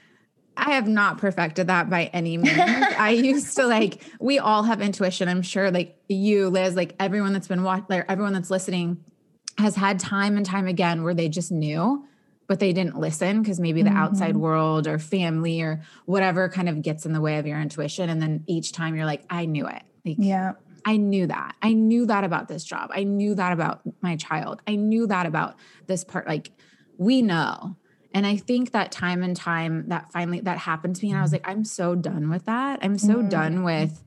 I 0.59 0.71
have 0.71 0.87
not 0.87 1.17
perfected 1.17 1.67
that 1.67 1.89
by 1.89 2.05
any 2.05 2.37
means. 2.37 2.57
I 2.57 3.11
used 3.11 3.55
to 3.55 3.65
like, 3.65 4.03
we 4.19 4.39
all 4.39 4.63
have 4.63 4.81
intuition. 4.81 5.29
I'm 5.29 5.41
sure, 5.41 5.71
like 5.71 5.97
you, 6.07 6.49
Liz, 6.49 6.75
like 6.75 6.95
everyone 6.99 7.33
that's 7.33 7.47
been 7.47 7.63
watching, 7.63 7.85
like 7.89 8.05
everyone 8.09 8.33
that's 8.33 8.49
listening 8.51 9.03
has 9.57 9.75
had 9.75 9.99
time 9.99 10.37
and 10.37 10.45
time 10.45 10.67
again 10.67 11.03
where 11.03 11.13
they 11.13 11.29
just 11.29 11.51
knew, 11.51 12.05
but 12.47 12.59
they 12.59 12.73
didn't 12.73 12.97
listen 12.97 13.41
because 13.41 13.59
maybe 13.59 13.81
the 13.83 13.89
mm-hmm. 13.89 13.99
outside 13.99 14.35
world 14.35 14.87
or 14.87 14.99
family 14.99 15.61
or 15.61 15.81
whatever 16.05 16.49
kind 16.49 16.67
of 16.67 16.81
gets 16.81 17.05
in 17.05 17.13
the 17.13 17.21
way 17.21 17.37
of 17.37 17.47
your 17.47 17.59
intuition. 17.59 18.09
And 18.09 18.21
then 18.21 18.43
each 18.47 18.71
time 18.73 18.95
you're 18.95 19.05
like, 19.05 19.23
I 19.29 19.45
knew 19.45 19.67
it. 19.67 19.83
Like, 20.05 20.15
yeah. 20.17 20.53
I 20.85 20.97
knew 20.97 21.27
that. 21.27 21.55
I 21.61 21.73
knew 21.73 22.05
that 22.07 22.23
about 22.23 22.47
this 22.47 22.63
job. 22.63 22.89
I 22.93 23.03
knew 23.03 23.35
that 23.35 23.51
about 23.51 23.81
my 24.01 24.15
child. 24.15 24.61
I 24.67 24.75
knew 24.75 25.07
that 25.07 25.25
about 25.25 25.55
this 25.87 26.03
part. 26.03 26.27
Like, 26.27 26.51
we 26.97 27.21
know 27.21 27.75
and 28.13 28.25
I 28.25 28.37
think 28.37 28.71
that 28.71 28.91
time 28.91 29.21
and 29.23 29.35
time 29.35 29.89
that 29.89 30.11
finally 30.11 30.39
that 30.41 30.57
happened 30.57 30.95
to 30.95 31.05
me, 31.05 31.11
and 31.11 31.19
I 31.19 31.21
was 31.21 31.31
like, 31.31 31.47
I'm 31.47 31.63
so 31.63 31.95
done 31.95 32.29
with 32.29 32.45
that. 32.45 32.79
I'm 32.81 32.97
so 32.97 33.15
mm-hmm. 33.15 33.29
done 33.29 33.63
with 33.63 34.03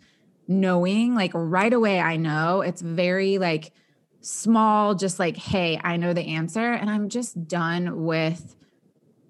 knowing, 0.49 1.15
like 1.15 1.31
right 1.35 1.73
away, 1.73 2.01
I 2.01 2.17
know 2.17 2.63
it's 2.63 2.83
very 2.83 3.39
like 3.39 3.73
small, 4.21 4.95
just 4.95 5.19
like, 5.19 5.37
hey, 5.37 5.81
I 5.83 5.97
know 5.97 6.13
the 6.13 6.35
answer. 6.35 6.73
And 6.73 6.91
I'm 6.91 7.09
just 7.09 7.47
done 7.47 8.05
with 8.05 8.57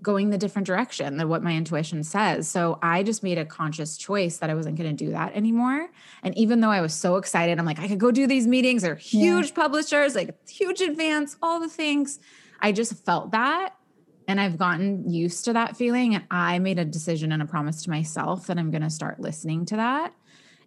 going 0.02 0.30
the 0.30 0.38
different 0.38 0.66
direction 0.66 1.16
than 1.16 1.28
what 1.28 1.42
my 1.42 1.54
intuition 1.54 2.02
says. 2.02 2.49
So 2.49 2.78
I 2.82 3.02
just 3.02 3.23
made 3.23 3.38
a 3.38 3.44
conscious 3.44 3.97
choice 3.97 4.38
that 4.38 4.50
I 4.50 4.54
wasn't 4.54 4.76
going 4.76 4.94
to 4.94 5.04
do 5.04 5.12
that 5.12 5.35
anymore. 5.35 5.88
And 6.23 6.37
even 6.37 6.61
though 6.61 6.71
I 6.71 6.80
was 6.80 6.92
so 6.92 7.16
excited, 7.16 7.59
I'm 7.59 7.64
like, 7.64 7.78
I 7.78 7.88
could 7.88 8.00
go 8.00 8.11
do 8.11 8.26
these 8.26 8.47
meetings, 8.47 8.82
they're 8.82 8.94
huge 8.94 9.49
yeah. 9.49 9.54
publishers, 9.54 10.14
like 10.14 10.49
huge 10.49 10.80
advance, 10.80 11.37
all 11.42 11.61
the 11.61 11.68
things. 11.68 12.18
I 12.61 12.73
just 12.73 13.04
felt 13.04 13.32
that 13.32 13.76
and 14.28 14.40
I've 14.40 14.59
gotten 14.59 15.11
used 15.11 15.44
to 15.47 15.52
that 15.52 15.76
feeling. 15.76 16.14
And 16.14 16.25
I 16.30 16.59
made 16.59 16.78
a 16.78 16.85
decision 16.85 17.32
and 17.32 17.42
a 17.42 17.47
promise 17.47 17.82
to 17.85 17.90
myself 17.90 18.47
that 18.47 18.59
I'm 18.59 18.71
going 18.71 18.82
to 18.82 18.90
start 18.90 19.21
listening 19.21 19.66
to 19.66 19.76
that. 19.76 20.14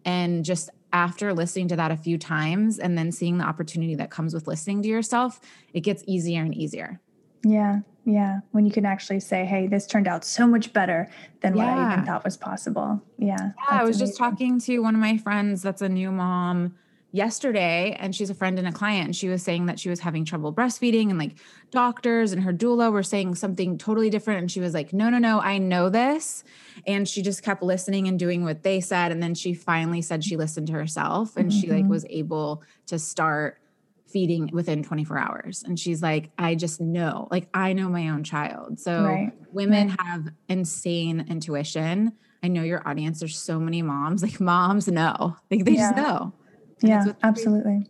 And 0.03 0.45
just 0.45 0.69
after 0.93 1.33
listening 1.33 1.67
to 1.69 1.75
that 1.75 1.91
a 1.91 1.97
few 1.97 2.17
times 2.17 2.79
and 2.79 2.97
then 2.97 3.11
seeing 3.11 3.37
the 3.37 3.43
opportunity 3.43 3.95
that 3.95 4.11
comes 4.11 4.33
with 4.33 4.47
listening 4.47 4.81
to 4.83 4.87
yourself, 4.87 5.39
it 5.73 5.81
gets 5.81 6.03
easier 6.05 6.41
and 6.41 6.53
easier. 6.53 7.01
Yeah. 7.43 7.79
Yeah. 8.05 8.39
When 8.51 8.65
you 8.65 8.71
can 8.71 8.85
actually 8.85 9.19
say, 9.19 9.45
hey, 9.45 9.67
this 9.67 9.87
turned 9.87 10.07
out 10.07 10.23
so 10.23 10.47
much 10.47 10.71
better 10.71 11.09
than 11.41 11.57
yeah. 11.57 11.75
what 11.75 11.77
I 11.77 11.93
even 11.93 12.05
thought 12.05 12.23
was 12.23 12.37
possible. 12.37 13.01
Yeah. 13.17 13.35
Yeah. 13.39 13.51
I 13.67 13.83
was 13.83 13.97
amazing. 13.97 14.07
just 14.07 14.17
talking 14.17 14.59
to 14.61 14.79
one 14.79 14.93
of 14.93 15.01
my 15.01 15.17
friends 15.17 15.61
that's 15.61 15.81
a 15.81 15.89
new 15.89 16.11
mom 16.11 16.75
yesterday 17.15 17.95
and 17.97 18.13
she's 18.13 18.29
a 18.29 18.33
friend 18.35 18.59
and 18.59 18.67
a 18.67 18.73
client 18.73 19.05
and 19.05 19.15
she 19.15 19.29
was 19.29 19.41
saying 19.41 19.67
that 19.67 19.79
she 19.79 19.89
was 19.89 20.01
having 20.01 20.25
trouble 20.25 20.53
breastfeeding 20.53 21.09
and 21.09 21.17
like 21.17 21.31
doctors 21.71 22.33
and 22.33 22.43
her 22.43 22.51
doula 22.51 22.91
were 22.91 23.03
saying 23.03 23.33
something 23.33 23.77
totally 23.77 24.09
different 24.09 24.41
and 24.41 24.51
she 24.51 24.59
was 24.59 24.73
like 24.73 24.91
no 24.91 25.09
no 25.09 25.17
no 25.17 25.39
I 25.39 25.57
know 25.57 25.87
this 25.87 26.43
and 26.85 27.07
she 27.07 27.21
just 27.21 27.41
kept 27.41 27.63
listening 27.63 28.09
and 28.09 28.19
doing 28.19 28.43
what 28.43 28.63
they 28.63 28.81
said 28.81 29.13
and 29.13 29.23
then 29.23 29.33
she 29.33 29.53
finally 29.53 30.01
said 30.01 30.25
she 30.25 30.35
listened 30.35 30.67
to 30.67 30.73
herself 30.73 31.37
and 31.37 31.49
mm-hmm. 31.49 31.61
she 31.61 31.67
like 31.67 31.83
mm-hmm. 31.83 31.89
was 31.89 32.05
able 32.09 32.63
to 32.87 32.99
start 32.99 33.61
feeding 34.07 34.49
within 34.53 34.83
24 34.83 35.17
hours 35.17 35.63
and 35.63 35.79
she's 35.79 36.01
like 36.01 36.31
I 36.37 36.55
just 36.55 36.79
know 36.79 37.27
like 37.31 37.49
I 37.53 37.73
know 37.73 37.89
my 37.89 38.09
own 38.09 38.23
child 38.23 38.79
so 38.79 39.03
right. 39.03 39.31
women 39.51 39.89
right. 39.89 40.01
have 40.01 40.27
insane 40.47 41.25
intuition 41.27 42.13
I 42.43 42.47
know 42.47 42.63
your 42.63 42.87
audience 42.87 43.19
there's 43.19 43.37
so 43.37 43.59
many 43.59 43.81
moms 43.81 44.21
like 44.23 44.39
moms 44.39 44.87
know 44.87 45.35
like 45.49 45.65
they 45.65 45.73
yeah. 45.73 45.91
just 45.91 45.95
know 45.97 46.33
yeah, 46.81 47.05
absolutely. 47.23 47.89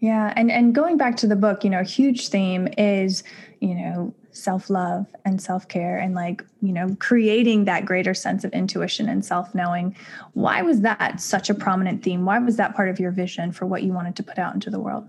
Yeah, 0.00 0.32
and 0.36 0.50
and 0.50 0.74
going 0.74 0.96
back 0.96 1.16
to 1.18 1.26
the 1.26 1.36
book, 1.36 1.64
you 1.64 1.70
know, 1.70 1.80
a 1.80 1.84
huge 1.84 2.28
theme 2.28 2.68
is, 2.76 3.22
you 3.60 3.74
know, 3.74 4.14
self-love 4.30 5.06
and 5.24 5.40
self-care 5.40 5.96
and 5.96 6.14
like, 6.14 6.44
you 6.60 6.72
know, 6.72 6.94
creating 6.98 7.64
that 7.64 7.86
greater 7.86 8.12
sense 8.12 8.44
of 8.44 8.52
intuition 8.52 9.08
and 9.08 9.24
self-knowing. 9.24 9.96
Why 10.34 10.60
was 10.60 10.82
that 10.82 11.20
such 11.20 11.48
a 11.48 11.54
prominent 11.54 12.02
theme? 12.02 12.26
Why 12.26 12.38
was 12.38 12.56
that 12.56 12.76
part 12.76 12.90
of 12.90 13.00
your 13.00 13.10
vision 13.10 13.50
for 13.50 13.64
what 13.64 13.82
you 13.82 13.92
wanted 13.92 14.14
to 14.16 14.22
put 14.22 14.38
out 14.38 14.52
into 14.52 14.68
the 14.68 14.78
world? 14.78 15.08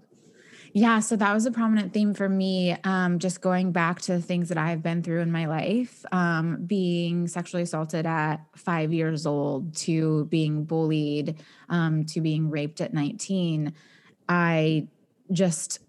Yeah, 0.74 1.00
so 1.00 1.16
that 1.16 1.34
was 1.34 1.46
a 1.46 1.52
prominent 1.52 1.94
theme 1.94 2.14
for 2.14 2.28
me. 2.28 2.76
Um, 2.84 3.20
just 3.20 3.42
going 3.42 3.72
back 3.72 4.02
to 4.02 4.14
the 4.14 4.22
things 4.22 4.50
that 4.50 4.58
I've 4.58 4.84
been 4.84 5.02
through 5.02 5.22
in 5.22 5.32
my 5.32 5.46
life, 5.46 6.06
um, 6.12 6.64
being 6.66 7.28
sexually 7.28 7.64
assaulted 7.64 8.06
at 8.06 8.38
five 8.56 8.94
years 8.94 9.26
old, 9.26 9.76
to 9.78 10.26
being 10.26 10.66
bullied, 10.66 11.36
um, 11.70 12.06
to 12.06 12.22
being 12.22 12.50
raped 12.50 12.82
at 12.82 12.94
19. 12.94 13.74
I 14.30 14.88
just 15.32 15.80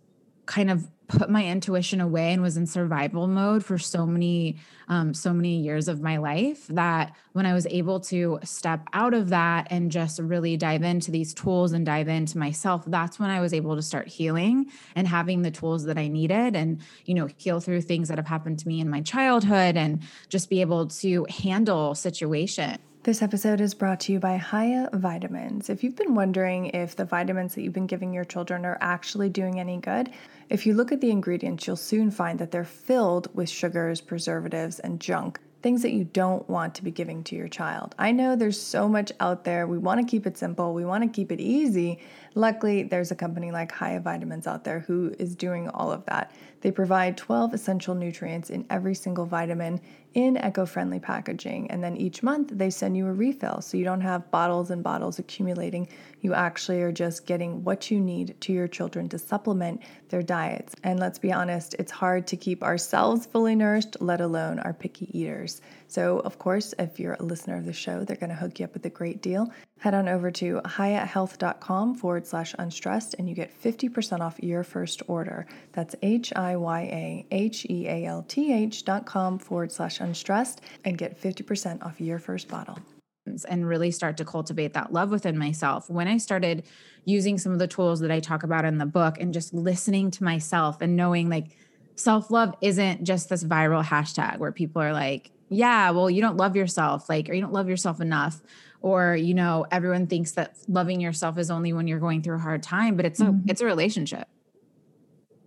kind 0.46 0.70
of 0.70 0.88
put 1.08 1.30
my 1.30 1.44
intuition 1.44 2.00
away 2.00 2.32
and 2.32 2.42
was 2.42 2.56
in 2.56 2.66
survival 2.66 3.26
mode 3.26 3.64
for 3.64 3.78
so 3.78 4.06
many 4.06 4.56
um, 4.88 5.12
so 5.12 5.32
many 5.32 5.60
years 5.60 5.88
of 5.88 6.00
my 6.00 6.18
life 6.18 6.66
that 6.68 7.14
when 7.32 7.46
i 7.46 7.54
was 7.54 7.66
able 7.66 7.98
to 7.98 8.38
step 8.44 8.86
out 8.92 9.14
of 9.14 9.30
that 9.30 9.66
and 9.70 9.90
just 9.90 10.18
really 10.18 10.56
dive 10.56 10.82
into 10.82 11.10
these 11.10 11.34
tools 11.34 11.72
and 11.72 11.86
dive 11.86 12.08
into 12.08 12.38
myself 12.38 12.84
that's 12.86 13.18
when 13.18 13.30
i 13.30 13.40
was 13.40 13.52
able 13.52 13.74
to 13.74 13.82
start 13.82 14.06
healing 14.06 14.70
and 14.94 15.08
having 15.08 15.42
the 15.42 15.50
tools 15.50 15.84
that 15.84 15.98
i 15.98 16.08
needed 16.08 16.54
and 16.54 16.80
you 17.06 17.14
know 17.14 17.28
heal 17.36 17.58
through 17.58 17.80
things 17.80 18.08
that 18.08 18.18
have 18.18 18.26
happened 18.26 18.58
to 18.58 18.68
me 18.68 18.80
in 18.80 18.88
my 18.88 19.00
childhood 19.00 19.76
and 19.76 20.02
just 20.28 20.50
be 20.50 20.60
able 20.60 20.86
to 20.86 21.26
handle 21.42 21.94
situation 21.94 22.78
this 23.04 23.22
episode 23.22 23.62
is 23.62 23.72
brought 23.72 24.00
to 24.00 24.12
you 24.12 24.20
by 24.20 24.36
Hiya 24.36 24.90
Vitamins. 24.92 25.70
If 25.70 25.82
you've 25.82 25.96
been 25.96 26.14
wondering 26.14 26.66
if 26.66 26.94
the 26.94 27.06
vitamins 27.06 27.54
that 27.54 27.62
you've 27.62 27.72
been 27.72 27.86
giving 27.86 28.12
your 28.12 28.26
children 28.26 28.66
are 28.66 28.76
actually 28.82 29.30
doing 29.30 29.58
any 29.58 29.78
good, 29.78 30.10
if 30.48 30.66
you 30.66 30.74
look 30.74 30.92
at 30.92 31.00
the 31.00 31.10
ingredients, 31.10 31.66
you'll 31.66 31.76
soon 31.76 32.10
find 32.10 32.38
that 32.38 32.50
they're 32.50 32.64
filled 32.64 33.34
with 33.34 33.50
sugars, 33.50 34.00
preservatives, 34.00 34.78
and 34.78 35.00
junk 35.00 35.40
things 35.62 35.82
that 35.82 35.92
you 35.92 36.04
don't 36.04 36.48
want 36.48 36.74
to 36.76 36.84
be 36.84 36.90
giving 36.90 37.24
to 37.24 37.34
your 37.34 37.48
child. 37.48 37.94
I 37.98 38.12
know 38.12 38.36
there's 38.36 38.60
so 38.60 38.88
much 38.88 39.10
out 39.18 39.44
there. 39.44 39.66
We 39.66 39.78
want 39.78 40.00
to 40.00 40.08
keep 40.08 40.26
it 40.26 40.38
simple, 40.38 40.72
we 40.72 40.84
want 40.84 41.02
to 41.02 41.08
keep 41.08 41.32
it 41.32 41.40
easy. 41.40 41.98
Luckily, 42.34 42.84
there's 42.84 43.10
a 43.10 43.16
company 43.16 43.50
like 43.50 43.76
Hiya 43.76 44.00
Vitamins 44.00 44.46
out 44.46 44.64
there 44.64 44.80
who 44.80 45.14
is 45.18 45.34
doing 45.34 45.68
all 45.68 45.90
of 45.90 46.04
that. 46.06 46.32
They 46.60 46.70
provide 46.70 47.16
12 47.16 47.54
essential 47.54 47.94
nutrients 47.94 48.50
in 48.50 48.66
every 48.70 48.94
single 48.94 49.26
vitamin 49.26 49.80
in 50.18 50.36
eco 50.36 50.66
friendly 50.66 50.98
packaging. 50.98 51.70
And 51.70 51.80
then 51.80 51.96
each 51.96 52.24
month 52.24 52.50
they 52.52 52.70
send 52.70 52.96
you 52.96 53.06
a 53.06 53.12
refill 53.12 53.60
so 53.60 53.76
you 53.76 53.84
don't 53.84 54.00
have 54.00 54.28
bottles 54.32 54.72
and 54.72 54.82
bottles 54.82 55.20
accumulating. 55.20 55.86
You 56.22 56.34
actually 56.34 56.82
are 56.82 56.90
just 56.90 57.24
getting 57.24 57.62
what 57.62 57.88
you 57.88 58.00
need 58.00 58.34
to 58.40 58.52
your 58.52 58.66
children 58.66 59.08
to 59.10 59.18
supplement 59.18 59.80
their 60.08 60.24
diets. 60.24 60.74
And 60.82 60.98
let's 60.98 61.20
be 61.20 61.32
honest, 61.32 61.76
it's 61.78 61.92
hard 61.92 62.26
to 62.26 62.36
keep 62.36 62.64
ourselves 62.64 63.26
fully 63.26 63.54
nourished, 63.54 63.96
let 64.00 64.20
alone 64.20 64.58
our 64.58 64.72
picky 64.72 65.08
eaters. 65.16 65.60
So, 65.88 66.18
of 66.20 66.38
course, 66.38 66.74
if 66.78 67.00
you're 67.00 67.16
a 67.18 67.22
listener 67.22 67.56
of 67.56 67.64
the 67.64 67.72
show, 67.72 68.04
they're 68.04 68.16
going 68.16 68.28
to 68.28 68.36
hook 68.36 68.60
you 68.60 68.66
up 68.66 68.74
with 68.74 68.84
a 68.84 68.90
great 68.90 69.22
deal. 69.22 69.50
Head 69.78 69.94
on 69.94 70.06
over 70.06 70.30
to 70.32 70.60
hiyahealth.com 70.64 71.94
forward 71.94 72.26
slash 72.26 72.54
unstressed 72.58 73.14
and 73.18 73.26
you 73.26 73.34
get 73.34 73.50
50% 73.62 74.20
off 74.20 74.38
your 74.42 74.62
first 74.62 75.02
order. 75.08 75.46
That's 75.72 75.96
H 76.02 76.32
I 76.36 76.56
Y 76.56 76.80
A 76.82 77.26
H 77.30 77.66
E 77.70 77.88
A 77.88 78.04
L 78.04 78.22
T 78.28 78.52
H 78.52 78.84
dot 78.84 79.06
com 79.06 79.38
forward 79.38 79.72
slash 79.72 80.00
unstressed 80.00 80.60
and 80.84 80.98
get 80.98 81.20
50% 81.20 81.82
off 81.82 82.00
your 82.00 82.18
first 82.18 82.48
bottle 82.48 82.78
and 83.48 83.66
really 83.66 83.90
start 83.90 84.16
to 84.18 84.24
cultivate 84.24 84.74
that 84.74 84.92
love 84.92 85.10
within 85.10 85.38
myself. 85.38 85.88
When 85.88 86.08
I 86.08 86.18
started 86.18 86.64
using 87.04 87.38
some 87.38 87.52
of 87.52 87.58
the 87.58 87.66
tools 87.66 88.00
that 88.00 88.10
I 88.10 88.20
talk 88.20 88.42
about 88.42 88.64
in 88.64 88.78
the 88.78 88.86
book 88.86 89.18
and 89.18 89.32
just 89.32 89.54
listening 89.54 90.10
to 90.12 90.24
myself 90.24 90.82
and 90.82 90.96
knowing 90.96 91.30
like 91.30 91.56
self 91.94 92.30
love 92.30 92.54
isn't 92.60 93.04
just 93.04 93.28
this 93.28 93.44
viral 93.44 93.84
hashtag 93.84 94.38
where 94.38 94.52
people 94.52 94.82
are 94.82 94.92
like, 94.92 95.30
yeah, 95.48 95.90
well, 95.90 96.10
you 96.10 96.20
don't 96.20 96.36
love 96.36 96.56
yourself, 96.56 97.08
like, 97.08 97.28
or 97.28 97.32
you 97.32 97.40
don't 97.40 97.52
love 97.52 97.68
yourself 97.68 98.00
enough. 98.00 98.40
Or, 98.80 99.16
you 99.16 99.34
know, 99.34 99.66
everyone 99.70 100.06
thinks 100.06 100.32
that 100.32 100.56
loving 100.68 101.00
yourself 101.00 101.38
is 101.38 101.50
only 101.50 101.72
when 101.72 101.88
you're 101.88 101.98
going 101.98 102.22
through 102.22 102.36
a 102.36 102.40
hard 102.40 102.62
time, 102.62 102.96
but 102.96 103.04
it's 103.04 103.20
mm-hmm. 103.20 103.48
a 103.48 103.50
it's 103.50 103.60
a 103.60 103.66
relationship. 103.66 104.28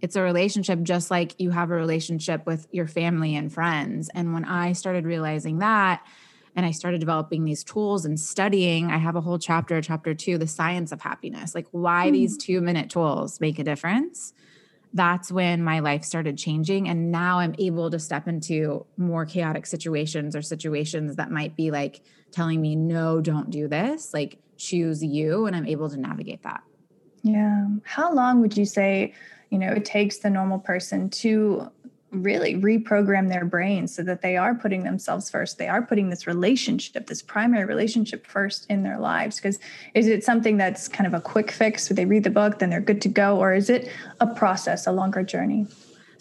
It's 0.02 0.16
a 0.16 0.22
relationship 0.22 0.82
just 0.82 1.12
like 1.12 1.36
you 1.40 1.52
have 1.52 1.70
a 1.70 1.76
relationship 1.76 2.46
with 2.46 2.68
your 2.72 2.88
family 2.88 3.36
and 3.36 3.54
friends. 3.54 4.10
And 4.14 4.34
when 4.34 4.44
I 4.46 4.74
started 4.74 5.06
realizing 5.06 5.60
that, 5.60 6.06
and 6.56 6.66
I 6.66 6.72
started 6.72 7.00
developing 7.00 7.46
these 7.46 7.64
tools 7.64 8.04
and 8.04 8.20
studying. 8.20 8.92
I 8.92 8.98
have 8.98 9.16
a 9.16 9.22
whole 9.22 9.40
chapter, 9.40 9.82
chapter 9.82 10.14
two, 10.14 10.38
the 10.38 10.48
science 10.48 10.92
of 10.92 11.02
happiness, 11.02 11.56
like 11.56 11.68
why 11.72 12.08
mm-hmm. 12.08 12.14
these 12.14 12.38
two 12.38 12.60
minute 12.60 12.90
tools 12.90 13.40
make 13.40 13.58
a 13.60 13.64
difference 13.64 14.34
that's 14.94 15.32
when 15.32 15.64
my 15.64 15.80
life 15.80 16.04
started 16.04 16.38
changing. 16.38 16.90
And 16.90 17.12
now 17.12 17.40
I'm 17.40 17.56
able 17.58 17.90
to 17.92 18.00
step 18.00 18.28
into 18.28 18.86
more 18.98 19.26
chaotic 19.26 19.66
situations 19.66 20.36
or 20.36 20.42
situations 20.42 21.16
that 21.16 21.32
might 21.32 21.56
be 21.56 21.72
like 21.72 22.02
telling 22.32 22.62
me, 22.62 22.76
no, 22.76 23.22
don't 23.22 23.50
do 23.50 23.68
this, 23.68 24.14
like 24.14 24.38
choose 24.58 25.04
you. 25.04 25.46
And 25.46 25.56
I'm 25.56 25.68
able 25.68 25.90
to 25.90 25.98
navigate 25.98 26.44
that. 26.44 26.64
Yeah. 27.24 27.68
How 27.84 28.14
long 28.14 28.42
would 28.42 28.58
you 28.58 28.66
say, 28.66 29.14
you 29.50 29.60
know, 29.60 29.72
it 29.72 29.86
takes 29.86 30.18
the 30.18 30.30
normal 30.30 30.60
person 30.60 31.10
to 31.10 31.70
really 32.12 32.56
reprogram 32.56 33.30
their 33.30 33.46
brains 33.46 33.96
so 33.96 34.04
that 34.04 34.22
they 34.22 34.38
are 34.38 34.54
putting 34.54 34.84
themselves 34.84 35.30
first. 35.30 35.58
They 35.58 35.68
are 35.68 35.82
putting 35.82 36.10
this 36.10 36.28
relationship 36.28 37.08
this 37.08 37.22
primary 37.22 37.66
relationship 37.66 38.28
first 38.28 38.66
in 38.70 38.84
their 38.84 39.00
lives. 39.00 39.38
Because 39.38 39.60
is 39.94 40.08
it 40.08 40.24
something 40.24 40.58
that's 40.58 40.88
kind 40.88 41.08
of 41.08 41.14
a 41.14 41.22
quick 41.22 41.52
fix? 41.52 41.90
Where 41.90 41.96
they 41.96 42.06
read 42.06 42.24
the 42.24 42.30
book 42.30 42.60
then 42.60 42.70
they're 42.70 42.82
good 42.82 43.02
to 43.02 43.10
go 43.10 43.38
or 43.38 43.54
is 43.54 43.70
it 43.70 43.90
a 44.20 44.28
process 44.28 44.88
a 44.88 44.92
longer 44.92 45.24
journey 45.24 45.68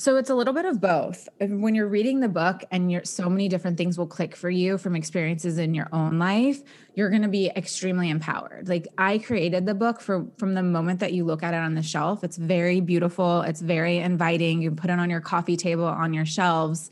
So 0.01 0.17
it's 0.17 0.31
a 0.31 0.35
little 0.35 0.55
bit 0.55 0.65
of 0.65 0.81
both. 0.81 1.29
When 1.41 1.75
you're 1.75 1.87
reading 1.87 2.21
the 2.21 2.29
book 2.31 2.65
and 2.71 2.91
you're 2.91 3.05
so 3.05 3.29
many 3.29 3.51
different 3.51 3.77
things 3.77 3.99
will 3.99 4.07
click 4.07 4.35
for 4.35 4.49
you 4.49 4.79
from 4.79 4.97
experiences 4.97 5.59
in 5.59 5.75
your 5.75 5.89
own 5.93 6.19
life, 6.19 6.63
you're 6.95 7.11
going 7.11 7.21
to 7.21 7.29
be 7.29 7.51
extremely 7.55 8.09
empowered. 8.09 8.67
Like 8.67 8.89
I 8.97 9.19
created 9.19 9.67
the 9.67 9.75
book 9.75 10.01
for 10.01 10.27
from 10.39 10.55
the 10.55 10.63
moment 10.63 11.01
that 11.01 11.13
you 11.13 11.27
look 11.27 11.43
at 11.43 11.53
it 11.53 11.59
on 11.59 11.75
the 11.75 11.83
shelf. 11.83 12.25
It's 12.25 12.39
very 12.39 12.81
beautiful, 12.81 13.43
it's 13.43 13.61
very 13.61 13.99
inviting. 13.99 14.63
You 14.63 14.71
put 14.71 14.89
it 14.89 14.99
on 14.99 15.11
your 15.11 15.21
coffee 15.21 15.59
table 15.59 15.85
on 15.85 16.15
your 16.15 16.25
shelves 16.25 16.91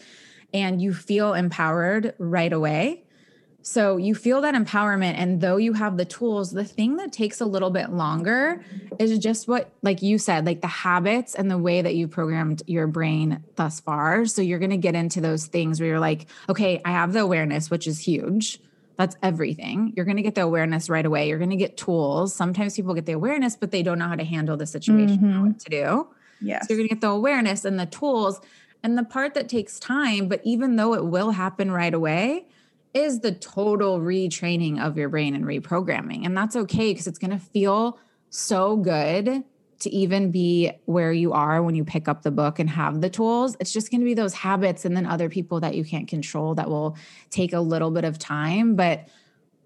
and 0.53 0.83
you 0.83 0.93
feel 0.93 1.33
empowered 1.33 2.15
right 2.19 2.53
away. 2.53 3.05
So 3.69 3.99
you 3.99 4.15
feel 4.15 4.41
that 4.41 4.55
empowerment. 4.55 5.17
And 5.19 5.43
though 5.43 5.59
you 5.59 5.75
have 5.75 5.99
the 5.99 6.07
tools, 6.07 6.53
the 6.53 6.65
thing 6.65 6.97
that 6.97 7.13
takes 7.13 7.43
a 7.43 7.45
little 7.45 7.69
bit 7.69 7.91
longer 7.91 8.65
is 8.99 9.19
just 9.19 9.47
what, 9.47 9.71
like 9.83 10.01
you 10.01 10.17
said, 10.17 10.47
like 10.47 10.63
the 10.63 10.67
habits 10.67 11.35
and 11.35 11.51
the 11.51 11.59
way 11.59 11.83
that 11.83 11.95
you 11.95 12.09
programmed 12.09 12.63
your 12.67 12.87
brain 12.87 13.45
thus 13.57 13.79
far. 13.79 14.25
So 14.25 14.41
you're 14.41 14.59
going 14.59 14.71
to 14.71 14.79
get 14.79 14.95
into 14.95 15.21
those 15.21 15.45
things 15.45 15.81
where 15.81 15.89
you're 15.91 16.01
like, 16.01 16.29
okay, 16.49 16.81
I 16.83 16.93
have 16.93 17.13
the 17.13 17.21
awareness, 17.21 17.71
which 17.71 17.87
is 17.87 17.99
huge. 17.99 18.59
That's 18.97 19.17
everything. 19.23 19.93
You're 19.95 20.07
going 20.07 20.17
to 20.17 20.23
get 20.23 20.35
the 20.35 20.45
awareness 20.45 20.89
right 20.89 21.05
away. 21.05 21.29
You're 21.29 21.37
going 21.37 21.51
to 21.51 21.57
get 21.57 21.77
tools. 21.77 22.35
Sometimes 22.35 22.75
people 22.75 22.95
get 22.95 23.05
the 23.05 23.13
awareness, 23.13 23.55
but 23.55 23.71
they 23.71 23.83
don't 23.83 23.99
know 23.99 24.09
how 24.09 24.17
to 24.17 24.25
handle 24.25 24.57
the 24.57 24.67
situation, 24.67 25.19
mm-hmm. 25.19 25.47
what 25.47 25.59
to 25.61 25.69
do. 25.69 26.09
Yeah. 26.41 26.63
So 26.63 26.69
you're 26.71 26.79
going 26.79 26.89
to 26.89 26.95
get 26.95 27.03
the 27.03 27.11
awareness 27.11 27.67
and 27.67 27.79
the 27.79 27.85
tools. 27.85 28.41
And 28.83 28.97
the 28.97 29.05
part 29.05 29.35
that 29.35 29.51
takes 29.51 29.79
time, 29.79 30.27
but 30.27 30.41
even 30.43 30.77
though 30.77 30.95
it 30.95 31.05
will 31.05 31.33
happen 31.33 31.71
right 31.71 31.93
away, 31.93 32.47
is 32.95 33.21
the 33.21 33.33
total 33.33 34.01
retraining 34.01 34.81
of 34.81 34.97
your 34.97 35.09
brain 35.09 35.35
and 35.35 35.45
reprogramming. 35.45 36.25
And 36.25 36.37
that's 36.37 36.57
okay 36.57 36.93
because 36.93 37.07
it's 37.07 37.19
going 37.19 37.31
to 37.31 37.39
feel 37.39 37.99
so 38.31 38.77
good 38.77 39.45
to 39.81 39.91
even 39.91 40.31
be 40.31 40.73
where 40.87 41.13
you 41.13 41.33
are 41.33 41.63
when 41.63 41.75
you 41.75 41.85
pick 41.85 42.09
up 42.09 42.23
the 42.23 42.31
book 42.31 42.59
and 42.59 42.69
have 42.69 43.01
the 43.01 43.11
tools. 43.11 43.57
It's 43.61 43.73
just 43.73 43.91
going 43.91 44.01
to 44.01 44.05
be 44.05 44.15
those 44.15 44.35
habits 44.35 44.85
and 44.85 44.97
then 44.97 45.07
other 45.07 45.29
people 45.29 45.61
that 45.61 45.77
you 45.77 45.85
can't 45.85 46.09
control 46.09 46.55
that 46.57 46.69
will 46.69 46.97
take 47.31 47.53
a 47.53 47.61
little 47.61 47.91
bit 47.91 48.05
of 48.05 48.19
time. 48.19 48.75
But 48.75 49.09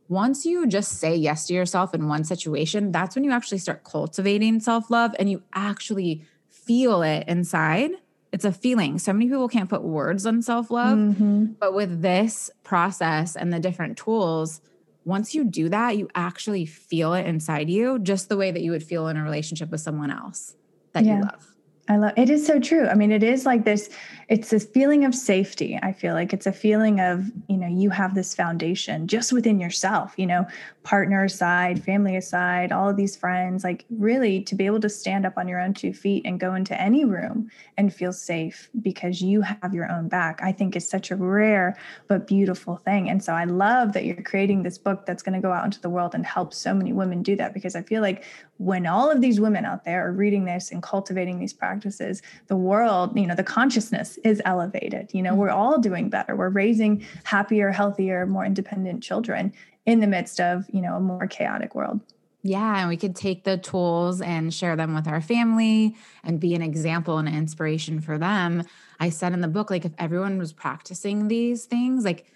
once 0.09 0.45
you 0.45 0.67
just 0.67 0.99
say 0.99 1.17
yes 1.17 1.47
to 1.47 1.55
yourself 1.55 1.95
in 1.95 2.09
one 2.09 2.25
situation, 2.25 2.93
that's 2.93 3.15
when 3.15 3.25
you 3.25 3.31
actually 3.31 3.59
start 3.59 3.85
cultivating 3.85 4.61
self 4.61 4.91
love 4.91 5.15
and 5.19 5.31
you 5.31 5.43
actually 5.55 6.27
feel 6.51 7.03
it 7.03 7.25
inside 7.27 7.93
it's 8.33 8.45
a 8.45 8.53
feeling. 8.53 8.99
So 8.99 9.13
many 9.13 9.27
people 9.27 9.49
can't 9.49 9.69
put 9.69 9.83
words 9.83 10.27
on 10.27 10.43
self 10.43 10.71
love, 10.71 10.99
mm-hmm. 10.99 11.47
but 11.61 11.75
with 11.75 12.01
this 12.01 12.51
process 12.65 13.37
and 13.37 13.53
the 13.53 13.61
different 13.61 13.99
tools, 13.99 14.61
once 15.05 15.35
you 15.35 15.45
do 15.45 15.69
that, 15.69 15.97
you 15.99 16.09
actually 16.15 16.65
feel 16.65 17.13
it 17.15 17.27
inside 17.27 17.69
you, 17.69 17.99
just 17.99 18.29
the 18.29 18.37
way 18.37 18.51
that 18.51 18.63
you 18.63 18.71
would 18.71 18.83
feel 18.83 19.09
in 19.09 19.17
a 19.17 19.23
relationship 19.23 19.71
with 19.71 19.81
someone 19.81 20.11
else 20.11 20.57
that 20.93 21.05
yeah. 21.05 21.19
you 21.19 21.23
love. 21.23 21.49
I 21.89 21.97
love 21.97 22.13
it 22.17 22.31
is 22.31 22.47
so 22.47 22.61
true. 22.61 22.87
I 22.87 22.95
mean, 22.95 23.11
it 23.11 23.23
is 23.23 23.45
like 23.45 23.65
this, 23.65 23.91
it's 24.33 24.49
this 24.49 24.65
feeling 24.65 25.05
of 25.05 25.15
safety. 25.15 25.79
I 25.83 25.93
feel 25.93 26.15
like 26.15 26.33
it's 26.33 26.47
a 26.47 26.55
feeling 26.55 27.01
of, 27.01 27.31
you 27.49 27.57
know, 27.59 27.67
you 27.67 27.91
have 27.91 28.15
this 28.15 28.35
foundation 28.35 29.07
just 29.07 29.31
within 29.31 29.61
yourself, 29.61 30.15
you 30.17 30.25
know, 30.27 30.47
partner 30.85 31.23
aside, 31.23 31.85
family 31.85 32.17
aside, 32.17 32.73
all 32.73 32.89
of 32.89 32.97
these 32.97 33.15
friends, 33.15 33.63
like 33.63 33.85
really 33.91 34.41
to 34.45 34.55
be 34.55 34.65
able 34.65 34.81
to 34.81 34.89
stand 34.89 35.27
up 35.27 35.35
on 35.37 35.49
your 35.49 35.61
own 35.61 35.75
two 35.75 35.93
feet 35.93 36.25
and 36.25 36.41
go 36.41 36.55
into 36.55 36.81
any 36.81 37.05
room 37.05 37.51
and 37.77 37.93
feel 37.93 38.11
safe 38.11 38.71
because 38.81 39.21
you 39.21 39.43
have 39.43 39.75
your 39.75 39.93
own 39.93 40.09
back, 40.09 40.41
I 40.43 40.51
think 40.51 40.77
is 40.77 40.89
such 40.89 41.11
a 41.11 41.17
rare 41.17 41.77
but 42.09 42.27
beautiful 42.27 42.77
thing. 42.79 43.11
And 43.11 43.23
so 43.23 43.35
I 43.35 43.45
love 43.45 43.93
that 43.93 44.07
you're 44.07 44.23
creating 44.23 44.63
this 44.63 44.79
book 44.79 45.05
that's 45.05 45.23
going 45.23 45.35
to 45.35 45.47
go 45.47 45.53
out 45.53 45.67
into 45.67 45.81
the 45.81 45.91
world 45.91 46.15
and 46.15 46.25
help 46.25 46.55
so 46.55 46.73
many 46.73 46.95
women 46.95 47.23
do 47.23 47.37
that 47.37 47.53
because 47.53 47.77
I 47.77 47.83
feel 47.83 48.01
like 48.01 48.25
when 48.57 48.87
all 48.87 49.11
of 49.11 49.21
these 49.21 49.41
women 49.41 49.65
out 49.65 49.85
there 49.85 50.07
are 50.07 50.13
reading 50.13 50.45
this 50.45 50.71
and 50.71 50.83
cultivating 50.83 51.39
these 51.39 51.53
practices, 51.53 52.23
the 52.47 52.57
world, 52.57 53.19
you 53.19 53.27
know, 53.27 53.35
the 53.35 53.43
consciousness 53.43 54.19
is 54.25 54.41
elevated. 54.45 55.11
You 55.13 55.23
know, 55.23 55.35
we're 55.35 55.49
mm-hmm. 55.49 55.59
all 55.59 55.79
doing 55.79 56.11
better. 56.11 56.37
We're 56.37 56.49
raising 56.49 57.05
happier, 57.25 57.71
healthier, 57.71 58.27
more 58.27 58.45
independent 58.45 59.03
children 59.03 59.53
in 59.87 60.01
the 60.01 60.07
midst 60.07 60.41
of, 60.41 60.65
you 60.73 60.81
know, 60.81 60.97
a 60.97 61.01
more 61.01 61.27
chaotic 61.27 61.75
world. 61.75 62.01
Yeah, 62.45 62.81
and 62.81 62.89
we 62.89 62.97
could 62.97 63.15
take 63.15 63.45
the 63.45 63.57
tools 63.57 64.21
and 64.21 64.53
share 64.53 64.75
them 64.75 64.95
with 64.95 65.07
our 65.07 65.21
family 65.21 65.95
and 66.25 66.41
be 66.41 66.55
an 66.55 66.63
example 66.63 67.19
and 67.19 67.29
an 67.29 67.35
inspiration 67.35 68.01
for 68.01 68.19
them. 68.19 68.65
I 68.99 69.11
said 69.11 69.33
in 69.33 69.41
the 69.41 69.49
book, 69.49 69.71
like, 69.71 69.85
if 69.85 69.93
everyone 69.97 70.39
was 70.39 70.53
practicing 70.53 71.29
these 71.29 71.67
things, 71.67 72.05
like, 72.05 72.27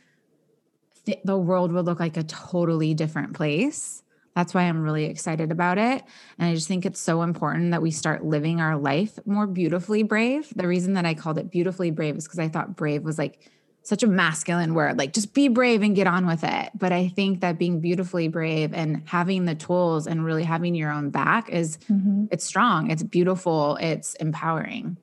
th- 1.06 1.20
the 1.24 1.37
world 1.37 1.72
would 1.72 1.87
look 1.87 1.98
like 1.98 2.16
a 2.16 2.22
totally 2.22 2.94
different 2.94 3.34
place. 3.34 4.04
That's 4.37 4.53
why 4.53 4.64
I'm 4.64 4.83
really 4.83 5.07
excited 5.07 5.51
about 5.51 5.79
it. 5.79 6.05
And 6.38 6.51
I 6.51 6.55
just 6.55 6.68
think 6.68 6.85
it's 6.85 7.01
so 7.01 7.22
important 7.22 7.70
that 7.70 7.81
we 7.81 7.90
start 7.90 8.22
living 8.22 8.61
our 8.61 8.77
life 8.77 9.18
more 9.25 9.46
beautifully 9.46 10.03
brave. 10.03 10.53
The 10.55 10.68
reason 10.68 10.92
that 10.92 11.07
I 11.07 11.14
called 11.14 11.38
it 11.38 11.51
beautifully 11.51 11.90
brave 11.90 12.16
is 12.16 12.25
because 12.25 12.38
I 12.38 12.49
thought 12.49 12.77
brave 12.77 13.03
was 13.03 13.16
like 13.16 13.51
such 13.83 14.03
a 14.03 14.07
masculine 14.07 14.75
word, 14.75 14.99
like 14.99 15.14
just 15.14 15.33
be 15.33 15.49
brave 15.49 15.81
and 15.81 15.96
get 15.96 16.07
on 16.07 16.27
with 16.27 16.44
it. 16.44 16.70
But 16.75 16.92
I 16.92 17.09
think 17.09 17.40
that 17.40 17.59
being 17.59 17.81
beautifully 17.81 18.29
brave 18.29 18.75
and 18.75 19.03
having 19.07 19.46
the 19.46 19.55
tools 19.55 20.07
and 20.07 20.22
really 20.22 20.44
having 20.44 20.75
your 20.75 20.90
own 20.92 21.09
back 21.09 21.49
is 21.49 21.79
mm-hmm. 21.90 22.27
it's 22.31 22.44
strong, 22.44 22.90
it's 22.90 23.03
beautiful, 23.03 23.79
it's 23.81 24.14
empowering. 24.16 24.99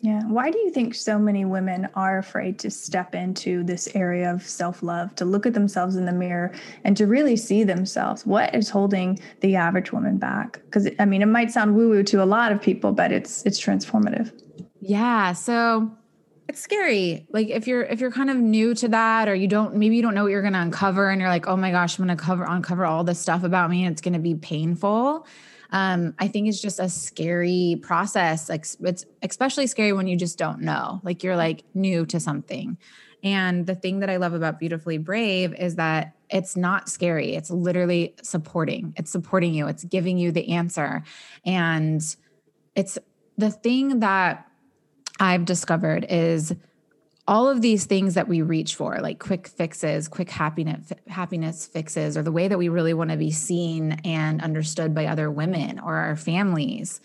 Yeah. 0.00 0.22
Why 0.24 0.50
do 0.50 0.58
you 0.58 0.70
think 0.70 0.94
so 0.94 1.18
many 1.18 1.44
women 1.44 1.88
are 1.94 2.18
afraid 2.18 2.58
to 2.60 2.70
step 2.70 3.14
into 3.14 3.64
this 3.64 3.88
area 3.94 4.30
of 4.30 4.46
self 4.46 4.82
love, 4.82 5.14
to 5.16 5.24
look 5.24 5.46
at 5.46 5.54
themselves 5.54 5.96
in 5.96 6.04
the 6.04 6.12
mirror 6.12 6.52
and 6.84 6.96
to 6.96 7.06
really 7.06 7.36
see 7.36 7.64
themselves? 7.64 8.26
What 8.26 8.54
is 8.54 8.68
holding 8.68 9.18
the 9.40 9.56
average 9.56 9.92
woman 9.92 10.18
back? 10.18 10.60
Because 10.64 10.88
I 10.98 11.06
mean, 11.06 11.22
it 11.22 11.26
might 11.26 11.50
sound 11.50 11.76
woo 11.76 11.88
woo 11.88 12.02
to 12.04 12.22
a 12.22 12.26
lot 12.26 12.52
of 12.52 12.60
people, 12.60 12.92
but 12.92 13.10
it's 13.10 13.44
it's 13.46 13.60
transformative. 13.60 14.32
Yeah. 14.80 15.32
So 15.32 15.90
it's 16.48 16.60
scary. 16.60 17.26
Like 17.32 17.48
if 17.48 17.66
you're 17.66 17.82
if 17.82 18.00
you're 18.00 18.12
kind 18.12 18.30
of 18.30 18.36
new 18.36 18.74
to 18.74 18.88
that, 18.88 19.28
or 19.28 19.34
you 19.34 19.48
don't 19.48 19.76
maybe 19.76 19.96
you 19.96 20.02
don't 20.02 20.14
know 20.14 20.24
what 20.24 20.30
you're 20.30 20.42
going 20.42 20.52
to 20.52 20.60
uncover, 20.60 21.08
and 21.08 21.20
you're 21.20 21.30
like, 21.30 21.46
oh 21.46 21.56
my 21.56 21.70
gosh, 21.70 21.98
I'm 21.98 22.06
going 22.06 22.16
to 22.16 22.22
cover 22.22 22.44
uncover 22.44 22.84
all 22.84 23.02
this 23.02 23.18
stuff 23.18 23.44
about 23.44 23.70
me, 23.70 23.84
and 23.84 23.92
it's 23.92 24.02
going 24.02 24.12
to 24.12 24.20
be 24.20 24.34
painful 24.34 25.26
um, 25.70 26.14
I 26.18 26.28
think 26.28 26.48
it's 26.48 26.60
just 26.60 26.78
a 26.78 26.88
scary 26.88 27.78
process. 27.82 28.48
Like 28.48 28.66
it's 28.80 29.04
especially 29.22 29.66
scary 29.66 29.92
when 29.92 30.06
you 30.06 30.16
just 30.16 30.38
don't 30.38 30.60
know, 30.60 31.00
like 31.02 31.22
you're 31.22 31.36
like 31.36 31.64
new 31.74 32.06
to 32.06 32.20
something. 32.20 32.78
And 33.22 33.66
the 33.66 33.74
thing 33.74 34.00
that 34.00 34.10
I 34.10 34.16
love 34.16 34.34
about 34.34 34.58
Beautifully 34.58 34.98
Brave 34.98 35.54
is 35.54 35.76
that 35.76 36.14
it's 36.30 36.56
not 36.56 36.88
scary. 36.88 37.34
It's 37.34 37.50
literally 37.50 38.14
supporting. 38.22 38.94
It's 38.96 39.10
supporting 39.10 39.54
you. 39.54 39.66
It's 39.66 39.84
giving 39.84 40.18
you 40.18 40.32
the 40.32 40.50
answer. 40.50 41.02
And 41.44 42.02
it's 42.74 42.98
the 43.36 43.50
thing 43.50 44.00
that 44.00 44.46
I've 45.18 45.44
discovered 45.44 46.06
is 46.08 46.54
all 47.28 47.48
of 47.48 47.60
these 47.60 47.86
things 47.86 48.14
that 48.14 48.28
we 48.28 48.40
reach 48.42 48.74
for 48.74 48.98
like 49.00 49.18
quick 49.18 49.48
fixes 49.48 50.08
quick 50.08 50.30
happiness 50.30 50.92
happiness 51.08 51.66
fixes 51.66 52.16
or 52.16 52.22
the 52.22 52.32
way 52.32 52.48
that 52.48 52.58
we 52.58 52.68
really 52.68 52.94
want 52.94 53.10
to 53.10 53.16
be 53.16 53.30
seen 53.30 53.92
and 54.04 54.42
understood 54.42 54.94
by 54.94 55.06
other 55.06 55.30
women 55.30 55.78
or 55.78 55.96
our 55.96 56.16
families 56.16 57.00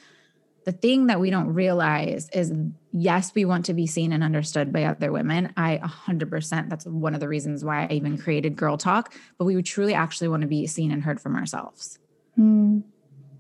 the 0.63 0.71
thing 0.71 1.07
that 1.07 1.19
we 1.19 1.31
don't 1.31 1.53
realize 1.53 2.29
is 2.34 2.53
yes 2.91 3.34
we 3.34 3.45
want 3.45 3.65
to 3.65 3.73
be 3.73 3.88
seen 3.88 4.13
and 4.13 4.23
understood 4.23 4.71
by 4.71 4.84
other 4.84 5.12
women 5.12 5.51
i 5.57 5.79
100% 5.84 6.69
that's 6.69 6.86
one 6.86 7.13
of 7.13 7.19
the 7.19 7.27
reasons 7.27 7.63
why 7.63 7.86
i 7.86 7.93
even 7.93 8.17
created 8.17 8.55
girl 8.55 8.77
talk 8.77 9.13
but 9.38 9.45
we 9.45 9.55
would 9.55 9.65
truly 9.65 9.93
actually 9.93 10.27
want 10.27 10.41
to 10.41 10.47
be 10.47 10.67
seen 10.67 10.91
and 10.91 11.03
heard 11.03 11.19
from 11.19 11.36
ourselves 11.36 11.97
mm. 12.38 12.84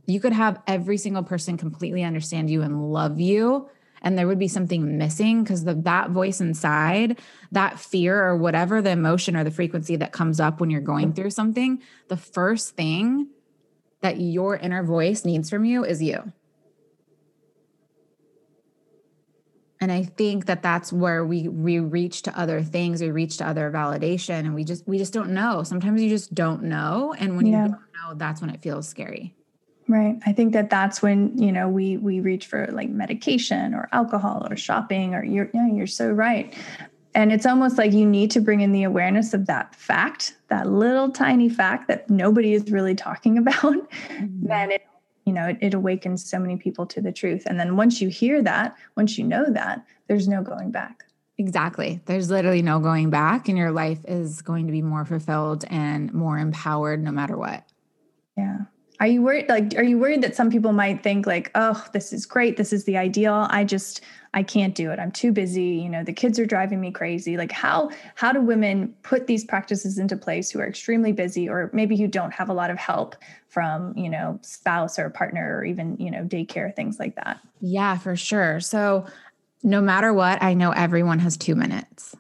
you 0.07 0.19
could 0.19 0.33
have 0.33 0.61
every 0.67 0.97
single 0.97 1.23
person 1.23 1.57
completely 1.57 2.03
understand 2.03 2.49
you 2.49 2.61
and 2.63 2.91
love 2.91 3.19
you 3.19 3.69
and 4.01 4.17
there 4.17 4.27
would 4.27 4.39
be 4.39 4.47
something 4.47 4.97
missing 4.97 5.43
because 5.43 5.63
that 5.63 6.09
voice 6.09 6.41
inside 6.41 7.19
that 7.51 7.79
fear 7.79 8.21
or 8.23 8.35
whatever 8.35 8.81
the 8.81 8.89
emotion 8.89 9.35
or 9.35 9.43
the 9.43 9.51
frequency 9.51 9.95
that 9.95 10.11
comes 10.11 10.39
up 10.39 10.59
when 10.59 10.69
you're 10.69 10.81
going 10.81 11.13
through 11.13 11.29
something 11.29 11.81
the 12.07 12.17
first 12.17 12.75
thing 12.75 13.27
that 14.01 14.19
your 14.19 14.57
inner 14.57 14.83
voice 14.83 15.23
needs 15.23 15.49
from 15.49 15.63
you 15.63 15.85
is 15.85 16.01
you. 16.01 16.33
And 19.79 19.91
i 19.91 20.03
think 20.03 20.45
that 20.45 20.61
that's 20.61 20.93
where 20.93 21.25
we 21.25 21.47
we 21.47 21.79
reach 21.79 22.21
to 22.23 22.39
other 22.39 22.61
things 22.61 23.01
we 23.01 23.09
reach 23.09 23.37
to 23.37 23.47
other 23.47 23.71
validation 23.71 24.41
and 24.41 24.53
we 24.53 24.63
just 24.63 24.87
we 24.87 24.99
just 24.99 25.13
don't 25.13 25.31
know. 25.31 25.63
Sometimes 25.63 26.01
you 26.01 26.09
just 26.09 26.35
don't 26.35 26.63
know 26.63 27.15
and 27.17 27.35
when 27.35 27.47
yeah. 27.47 27.63
you 27.63 27.69
don't 27.69 27.71
know 27.71 28.13
that's 28.15 28.41
when 28.41 28.51
it 28.51 28.61
feels 28.61 28.87
scary 28.87 29.33
Right. 29.91 30.17
I 30.25 30.31
think 30.31 30.53
that 30.53 30.69
that's 30.69 31.01
when, 31.01 31.37
you 31.37 31.51
know, 31.51 31.67
we 31.67 31.97
we 31.97 32.21
reach 32.21 32.45
for 32.45 32.65
like 32.67 32.89
medication 32.89 33.73
or 33.73 33.89
alcohol 33.91 34.47
or 34.49 34.55
shopping 34.55 35.13
or 35.13 35.21
you're 35.21 35.49
yeah, 35.53 35.67
you're 35.67 35.85
so 35.85 36.09
right. 36.09 36.53
And 37.13 37.33
it's 37.33 37.45
almost 37.45 37.77
like 37.77 37.91
you 37.91 38.05
need 38.05 38.31
to 38.31 38.39
bring 38.39 38.61
in 38.61 38.71
the 38.71 38.83
awareness 38.83 39.33
of 39.33 39.47
that 39.47 39.75
fact, 39.75 40.37
that 40.47 40.65
little 40.65 41.11
tiny 41.11 41.49
fact 41.49 41.89
that 41.89 42.09
nobody 42.09 42.53
is 42.53 42.71
really 42.71 42.95
talking 42.95 43.37
about. 43.37 43.61
Mm-hmm. 43.63 44.47
Then 44.47 44.71
it, 44.71 44.87
you 45.25 45.33
know, 45.33 45.47
it, 45.47 45.57
it 45.59 45.73
awakens 45.73 46.23
so 46.23 46.39
many 46.39 46.55
people 46.55 46.85
to 46.85 47.01
the 47.01 47.11
truth. 47.11 47.43
And 47.45 47.59
then 47.59 47.75
once 47.75 47.99
you 47.99 48.07
hear 48.07 48.41
that, 48.43 48.77
once 48.95 49.17
you 49.17 49.25
know 49.25 49.51
that, 49.51 49.85
there's 50.07 50.29
no 50.29 50.41
going 50.41 50.71
back. 50.71 51.03
Exactly. 51.37 51.99
There's 52.05 52.29
literally 52.29 52.61
no 52.61 52.79
going 52.79 53.09
back, 53.09 53.49
and 53.49 53.57
your 53.57 53.71
life 53.71 53.99
is 54.07 54.41
going 54.41 54.67
to 54.67 54.71
be 54.71 54.81
more 54.81 55.03
fulfilled 55.03 55.65
and 55.69 56.13
more 56.13 56.37
empowered 56.37 57.03
no 57.03 57.11
matter 57.11 57.35
what. 57.35 57.65
Yeah. 58.37 58.59
Are 59.01 59.07
you 59.07 59.23
worried 59.23 59.49
like 59.49 59.73
are 59.77 59.83
you 59.83 59.97
worried 59.97 60.21
that 60.21 60.35
some 60.35 60.51
people 60.51 60.73
might 60.73 61.01
think 61.01 61.25
like, 61.25 61.49
"Oh, 61.55 61.83
this 61.91 62.13
is 62.13 62.27
great. 62.27 62.55
This 62.55 62.71
is 62.71 62.83
the 62.85 62.97
ideal. 62.97 63.47
I 63.49 63.63
just 63.63 64.01
I 64.35 64.43
can't 64.43 64.75
do 64.75 64.91
it. 64.91 64.99
I'm 64.99 65.11
too 65.11 65.31
busy. 65.31 65.63
You 65.63 65.89
know, 65.89 66.03
the 66.03 66.13
kids 66.13 66.37
are 66.37 66.45
driving 66.45 66.79
me 66.79 66.91
crazy." 66.91 67.35
Like 67.35 67.51
how 67.51 67.89
how 68.13 68.31
do 68.31 68.39
women 68.39 68.93
put 69.01 69.25
these 69.25 69.43
practices 69.43 69.97
into 69.97 70.15
place 70.15 70.51
who 70.51 70.59
are 70.59 70.67
extremely 70.67 71.13
busy 71.13 71.49
or 71.49 71.71
maybe 71.73 71.97
who 71.97 72.07
don't 72.07 72.31
have 72.31 72.47
a 72.47 72.53
lot 72.53 72.69
of 72.69 72.77
help 72.77 73.15
from, 73.47 73.97
you 73.97 74.07
know, 74.07 74.37
spouse 74.43 74.99
or 74.99 75.09
partner 75.09 75.57
or 75.57 75.65
even, 75.65 75.97
you 75.97 76.11
know, 76.11 76.23
daycare 76.23 76.73
things 76.75 76.99
like 76.99 77.15
that? 77.15 77.39
Yeah, 77.59 77.97
for 77.97 78.15
sure. 78.15 78.59
So 78.59 79.07
no 79.63 79.81
matter 79.81 80.13
what, 80.13 80.43
I 80.43 80.53
know 80.53 80.73
everyone 80.73 81.17
has 81.19 81.37
2 81.37 81.55
minutes. 81.55 82.15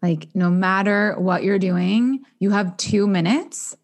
Like 0.00 0.28
no 0.34 0.48
matter 0.48 1.14
what 1.18 1.44
you're 1.44 1.58
doing, 1.58 2.20
you 2.38 2.52
have 2.52 2.74
2 2.78 3.06
minutes 3.06 3.76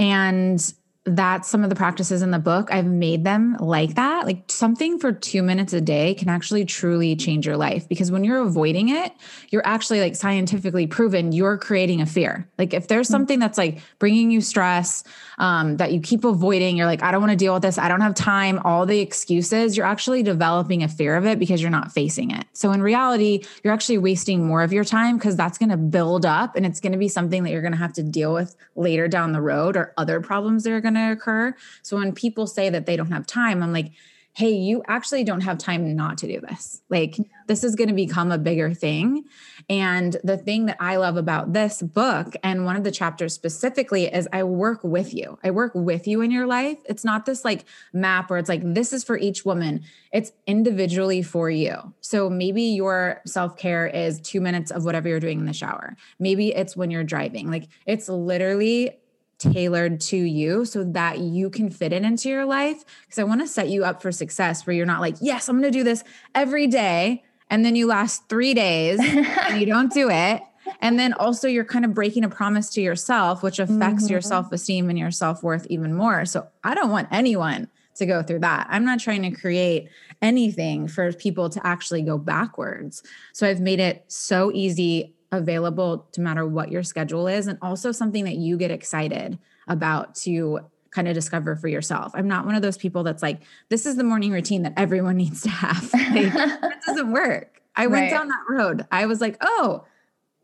and 0.00 0.60
that's 1.06 1.48
some 1.48 1.62
of 1.62 1.70
the 1.70 1.76
practices 1.76 2.20
in 2.20 2.32
the 2.32 2.38
book. 2.40 2.68
I've 2.72 2.86
made 2.86 3.22
them 3.22 3.56
like 3.60 3.94
that. 3.94 4.26
Like 4.26 4.42
something 4.48 4.98
for 4.98 5.12
two 5.12 5.40
minutes 5.40 5.72
a 5.72 5.80
day 5.80 6.14
can 6.14 6.28
actually 6.28 6.64
truly 6.64 7.14
change 7.14 7.46
your 7.46 7.56
life 7.56 7.88
because 7.88 8.10
when 8.10 8.24
you're 8.24 8.40
avoiding 8.40 8.88
it, 8.88 9.12
you're 9.50 9.64
actually 9.64 10.00
like 10.00 10.16
scientifically 10.16 10.88
proven 10.88 11.30
you're 11.30 11.58
creating 11.58 12.00
a 12.00 12.06
fear. 12.06 12.48
Like 12.58 12.74
if 12.74 12.88
there's 12.88 13.06
mm. 13.06 13.12
something 13.12 13.38
that's 13.38 13.56
like 13.56 13.78
bringing 14.00 14.32
you 14.32 14.40
stress 14.40 15.04
um, 15.38 15.76
that 15.76 15.92
you 15.92 16.00
keep 16.00 16.24
avoiding, 16.24 16.76
you're 16.76 16.86
like, 16.86 17.04
I 17.04 17.12
don't 17.12 17.20
want 17.20 17.30
to 17.30 17.36
deal 17.36 17.54
with 17.54 17.62
this. 17.62 17.78
I 17.78 17.86
don't 17.86 18.00
have 18.00 18.14
time. 18.16 18.58
All 18.64 18.84
the 18.84 18.98
excuses, 18.98 19.76
you're 19.76 19.86
actually 19.86 20.24
developing 20.24 20.82
a 20.82 20.88
fear 20.88 21.14
of 21.14 21.24
it 21.24 21.38
because 21.38 21.62
you're 21.62 21.70
not 21.70 21.92
facing 21.92 22.32
it. 22.32 22.46
So 22.52 22.72
in 22.72 22.82
reality, 22.82 23.44
you're 23.62 23.72
actually 23.72 23.98
wasting 23.98 24.44
more 24.44 24.62
of 24.62 24.72
your 24.72 24.84
time 24.84 25.18
because 25.18 25.36
that's 25.36 25.56
going 25.56 25.70
to 25.70 25.76
build 25.76 26.26
up 26.26 26.56
and 26.56 26.66
it's 26.66 26.80
going 26.80 26.92
to 26.92 26.98
be 26.98 27.08
something 27.08 27.44
that 27.44 27.50
you're 27.50 27.62
going 27.62 27.72
to 27.72 27.78
have 27.78 27.92
to 27.92 28.02
deal 28.02 28.34
with 28.34 28.56
later 28.74 29.06
down 29.06 29.30
the 29.30 29.40
road 29.40 29.76
or 29.76 29.94
other 29.96 30.20
problems 30.20 30.64
that 30.64 30.72
are 30.72 30.80
going 30.80 30.95
to 30.96 31.12
occur. 31.12 31.54
So 31.82 31.96
when 31.96 32.12
people 32.12 32.46
say 32.46 32.70
that 32.70 32.86
they 32.86 32.96
don't 32.96 33.12
have 33.12 33.26
time, 33.26 33.62
I'm 33.62 33.72
like, 33.72 33.92
hey, 34.36 34.50
you 34.50 34.82
actually 34.86 35.24
don't 35.24 35.40
have 35.40 35.56
time 35.56 35.96
not 35.96 36.18
to 36.18 36.26
do 36.26 36.38
this. 36.42 36.82
Like, 36.90 37.16
this 37.46 37.64
is 37.64 37.74
going 37.74 37.88
to 37.88 37.94
become 37.94 38.30
a 38.30 38.36
bigger 38.36 38.74
thing. 38.74 39.24
And 39.70 40.14
the 40.24 40.36
thing 40.36 40.66
that 40.66 40.76
I 40.78 40.96
love 40.96 41.16
about 41.16 41.54
this 41.54 41.80
book, 41.80 42.34
and 42.42 42.66
one 42.66 42.76
of 42.76 42.84
the 42.84 42.90
chapters 42.90 43.32
specifically, 43.32 44.04
is 44.04 44.28
I 44.34 44.42
work 44.42 44.84
with 44.84 45.14
you. 45.14 45.38
I 45.42 45.52
work 45.52 45.72
with 45.74 46.06
you 46.06 46.20
in 46.20 46.30
your 46.30 46.46
life. 46.46 46.76
It's 46.84 47.02
not 47.02 47.24
this 47.24 47.46
like 47.46 47.64
map 47.94 48.28
where 48.28 48.38
it's 48.38 48.50
like, 48.50 48.60
this 48.62 48.92
is 48.92 49.04
for 49.04 49.16
each 49.16 49.46
woman, 49.46 49.84
it's 50.12 50.32
individually 50.46 51.22
for 51.22 51.48
you. 51.48 51.94
So 52.02 52.28
maybe 52.28 52.60
your 52.62 53.22
self 53.24 53.56
care 53.56 53.86
is 53.86 54.20
two 54.20 54.42
minutes 54.42 54.70
of 54.70 54.84
whatever 54.84 55.08
you're 55.08 55.18
doing 55.18 55.38
in 55.38 55.46
the 55.46 55.54
shower. 55.54 55.96
Maybe 56.18 56.54
it's 56.54 56.76
when 56.76 56.90
you're 56.90 57.04
driving. 57.04 57.50
Like, 57.50 57.68
it's 57.86 58.06
literally 58.10 58.98
tailored 59.38 60.00
to 60.00 60.16
you 60.16 60.64
so 60.64 60.84
that 60.84 61.18
you 61.18 61.50
can 61.50 61.70
fit 61.70 61.92
it 61.92 62.02
into 62.02 62.28
your 62.28 62.44
life. 62.44 62.84
Because 63.02 63.18
I 63.18 63.24
want 63.24 63.40
to 63.40 63.46
set 63.46 63.68
you 63.68 63.84
up 63.84 64.02
for 64.02 64.12
success 64.12 64.66
where 64.66 64.74
you're 64.74 64.86
not 64.86 65.00
like, 65.00 65.16
yes, 65.20 65.48
I'm 65.48 65.60
going 65.60 65.70
to 65.70 65.78
do 65.78 65.84
this 65.84 66.04
every 66.34 66.66
day. 66.66 67.22
And 67.50 67.64
then 67.64 67.76
you 67.76 67.86
last 67.86 68.28
three 68.28 68.54
days 68.54 68.98
and 69.00 69.60
you 69.60 69.66
don't 69.66 69.92
do 69.92 70.10
it. 70.10 70.42
And 70.80 70.98
then 70.98 71.12
also 71.12 71.46
you're 71.46 71.64
kind 71.64 71.84
of 71.84 71.94
breaking 71.94 72.24
a 72.24 72.28
promise 72.28 72.70
to 72.70 72.80
yourself, 72.80 73.42
which 73.42 73.58
affects 73.58 74.04
mm-hmm. 74.04 74.12
your 74.12 74.20
self 74.20 74.50
esteem 74.52 74.90
and 74.90 74.98
your 74.98 75.12
self 75.12 75.42
worth 75.42 75.66
even 75.70 75.94
more. 75.94 76.24
So 76.24 76.48
I 76.64 76.74
don't 76.74 76.90
want 76.90 77.08
anyone 77.12 77.68
to 77.96 78.06
go 78.06 78.22
through 78.22 78.40
that. 78.40 78.66
I'm 78.70 78.84
not 78.84 79.00
trying 79.00 79.22
to 79.22 79.30
create 79.30 79.88
anything 80.22 80.88
for 80.88 81.12
people 81.12 81.48
to 81.50 81.66
actually 81.66 82.02
go 82.02 82.18
backwards. 82.18 83.02
So 83.32 83.46
I've 83.46 83.60
made 83.60 83.80
it 83.80 84.04
so 84.08 84.50
easy 84.52 85.15
available 85.36 86.06
to 86.12 86.20
matter 86.20 86.46
what 86.46 86.70
your 86.70 86.82
schedule 86.82 87.28
is 87.28 87.46
and 87.46 87.58
also 87.62 87.92
something 87.92 88.24
that 88.24 88.36
you 88.36 88.56
get 88.56 88.70
excited 88.70 89.38
about 89.68 90.14
to 90.14 90.60
kind 90.90 91.08
of 91.08 91.14
discover 91.14 91.56
for 91.56 91.68
yourself. 91.68 92.12
I'm 92.14 92.28
not 92.28 92.46
one 92.46 92.54
of 92.54 92.62
those 92.62 92.78
people 92.78 93.02
that's 93.02 93.22
like 93.22 93.42
this 93.68 93.86
is 93.86 93.96
the 93.96 94.04
morning 94.04 94.32
routine 94.32 94.62
that 94.62 94.74
everyone 94.76 95.16
needs 95.18 95.42
to 95.42 95.50
have. 95.50 95.92
Like, 95.92 96.32
that 96.32 96.80
doesn't 96.86 97.12
work. 97.12 97.62
I 97.74 97.86
went 97.86 98.04
right. 98.04 98.10
down 98.10 98.28
that 98.28 98.44
road. 98.48 98.86
I 98.90 99.04
was 99.04 99.20
like, 99.20 99.36
"Oh, 99.42 99.84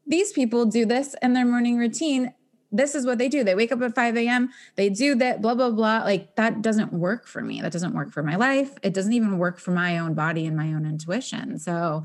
these 0.06 0.32
people 0.32 0.66
do 0.66 0.84
this 0.84 1.14
in 1.22 1.32
their 1.32 1.46
morning 1.46 1.78
routine. 1.78 2.34
This 2.70 2.94
is 2.94 3.04
what 3.04 3.18
they 3.18 3.28
do. 3.28 3.44
They 3.44 3.54
wake 3.54 3.70
up 3.70 3.82
at 3.82 3.94
5 3.94 4.16
a.m. 4.16 4.50
They 4.76 4.88
do 4.88 5.14
that, 5.16 5.42
blah, 5.42 5.54
blah, 5.54 5.70
blah. 5.70 5.98
Like 6.04 6.36
that 6.36 6.62
doesn't 6.62 6.92
work 6.92 7.26
for 7.26 7.42
me. 7.42 7.60
That 7.60 7.72
doesn't 7.72 7.94
work 7.94 8.10
for 8.10 8.22
my 8.22 8.36
life. 8.36 8.74
It 8.82 8.94
doesn't 8.94 9.12
even 9.12 9.38
work 9.38 9.58
for 9.58 9.72
my 9.72 9.98
own 9.98 10.14
body 10.14 10.46
and 10.46 10.56
my 10.56 10.68
own 10.68 10.86
intuition. 10.86 11.58
So 11.58 12.04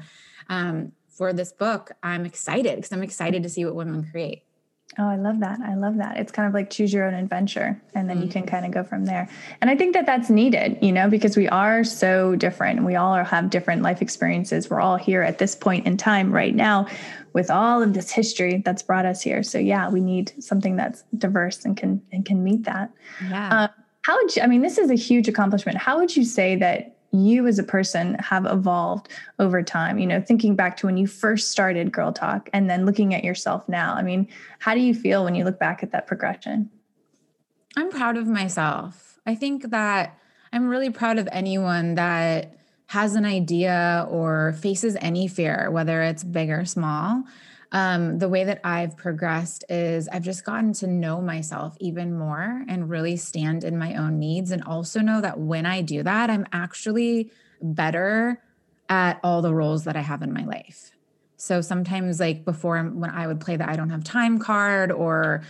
um, 0.50 0.92
for 1.18 1.34
this 1.34 1.52
book, 1.52 1.92
I'm 2.04 2.26
excited 2.26 2.76
because 2.76 2.92
I'm 2.92 3.04
excited 3.04 3.44
to 3.44 3.50
see 3.50 3.66
what 3.66 3.76
women 3.76 4.08
create. 4.12 4.44
Oh, 5.00 5.08
I 5.08 5.18
love 5.18 5.42
that. 5.42 5.60
I 5.60 5.76
love 5.76 5.98
that. 5.98 6.18
It's 6.18 6.32
kind 6.32 6.48
of 6.48 6.54
like 6.54 6.70
choose 6.70 6.94
your 6.94 7.06
own 7.06 7.14
adventure 7.14 7.80
and 7.94 8.10
then 8.10 8.18
mm-hmm. 8.18 8.28
you 8.28 8.32
can 8.32 8.46
kind 8.46 8.66
of 8.66 8.72
go 8.72 8.84
from 8.84 9.06
there. 9.06 9.28
And 9.62 9.70
I 9.70 9.76
think 9.76 9.94
that 9.94 10.06
that's 10.06 10.30
needed, 10.30 10.78
you 10.82 10.92
know, 10.92 11.10
because 11.10 11.36
we 11.36 11.48
are 11.50 11.84
so 11.84 12.36
different. 12.36 12.84
We 12.84 12.96
all 12.96 13.16
have 13.24 13.50
different 13.50 13.82
life 13.82 14.02
experiences. 14.02 14.70
We're 14.70 14.80
all 14.80 14.96
here 14.96 15.22
at 15.22 15.40
this 15.40 15.56
point 15.56 15.86
in 15.86 15.98
time 15.98 16.32
right 16.32 16.56
now 16.56 16.88
with 17.34 17.52
all 17.52 17.84
of 17.84 17.94
this 17.94 18.10
history 18.10 18.62
that's 18.64 18.82
brought 18.82 19.06
us 19.06 19.22
here. 19.22 19.44
So 19.44 19.60
yeah, 19.60 19.90
we 19.90 20.00
need 20.00 20.32
something 20.42 20.76
that's 20.76 21.04
diverse 21.18 21.66
and 21.66 21.76
can 21.76 22.02
and 22.12 22.26
can 22.26 22.44
meet 22.44 22.64
that. 22.64 22.92
Yeah. 23.30 23.50
Uh, 23.50 23.68
how 24.04 24.16
would 24.16 24.36
you, 24.36 24.42
I 24.42 24.48
mean, 24.48 24.62
this 24.62 24.78
is 24.78 24.90
a 24.90 24.96
huge 24.96 25.28
accomplishment. 25.28 25.78
How 25.78 26.00
would 26.00 26.16
you 26.16 26.24
say 26.24 26.56
that 26.56 26.97
you 27.18 27.48
as 27.48 27.60
a 27.60 27.64
person 27.64 28.16
have 28.16 28.46
evolved 28.46 29.10
over 29.40 29.64
time. 29.64 30.00
You 30.00 30.08
know 30.08 30.22
thinking 30.22 30.56
back 30.56 30.78
to 30.78 30.86
when 30.86 30.98
you 30.98 31.08
first 31.08 31.52
started 31.52 31.92
girl 31.92 32.12
talk 32.12 32.50
and 32.54 32.70
then 32.70 32.86
looking 32.86 33.14
at 33.14 33.24
yourself 33.24 33.68
now 33.70 33.94
i 33.96 34.02
mean 34.02 34.28
how 34.60 34.74
do 34.74 34.82
you 34.82 34.94
feel 34.94 35.24
when 35.24 35.36
you 35.36 35.44
look 35.44 35.60
back 35.60 35.84
at 35.84 35.92
that 35.92 36.08
progression? 36.08 36.70
I'm 37.76 37.90
proud 37.90 38.18
of 38.18 38.28
myself. 38.28 39.20
I 39.26 39.36
think 39.36 39.70
that 39.72 40.18
i'm 40.54 40.68
really 40.68 40.90
proud 40.90 41.18
of 41.18 41.28
anyone 41.32 41.96
that 41.96 42.58
has 42.88 43.16
an 43.16 43.26
idea 43.26 44.08
or 44.10 44.54
faces 44.62 44.96
any 45.02 45.28
fear 45.28 45.70
whether 45.72 46.02
it's 46.02 46.24
big 46.24 46.50
or 46.50 46.64
small 46.64 47.24
um, 47.72 48.20
the 48.20 48.30
way 48.30 48.46
that 48.46 48.62
I've 48.64 48.96
progressed 48.96 49.66
is 49.70 50.08
I've 50.08 50.24
just 50.24 50.46
gotten 50.46 50.74
to 50.74 50.88
know 50.88 51.22
myself 51.22 51.76
even 51.80 52.18
more 52.18 52.64
and 52.68 52.90
really 52.90 53.18
stand 53.18 53.64
in 53.64 53.78
my 53.78 53.96
own 53.96 54.20
needs. 54.20 54.52
And 54.52 54.64
also 54.64 55.02
know 55.02 55.20
that 55.22 55.40
when 55.40 55.66
I 55.66 55.82
do 55.82 56.04
that, 56.04 56.30
I'm 56.30 56.46
actually 56.54 57.32
better 57.62 58.42
at 58.88 59.20
all 59.24 59.42
the 59.42 59.54
roles 59.54 59.84
that 59.84 59.98
I 59.98 60.02
have 60.02 60.22
in 60.22 60.34
my 60.34 60.46
life. 60.46 60.92
So 61.36 61.62
sometimes, 61.62 62.20
like 62.20 62.46
before, 62.46 62.82
when 62.82 63.10
I 63.10 63.28
would 63.28 63.42
play 63.42 63.58
the 63.58 63.70
I 63.70 63.76
don't 63.76 63.90
have 63.90 64.04
time 64.04 64.40
card 64.40 64.92
or 64.92 65.44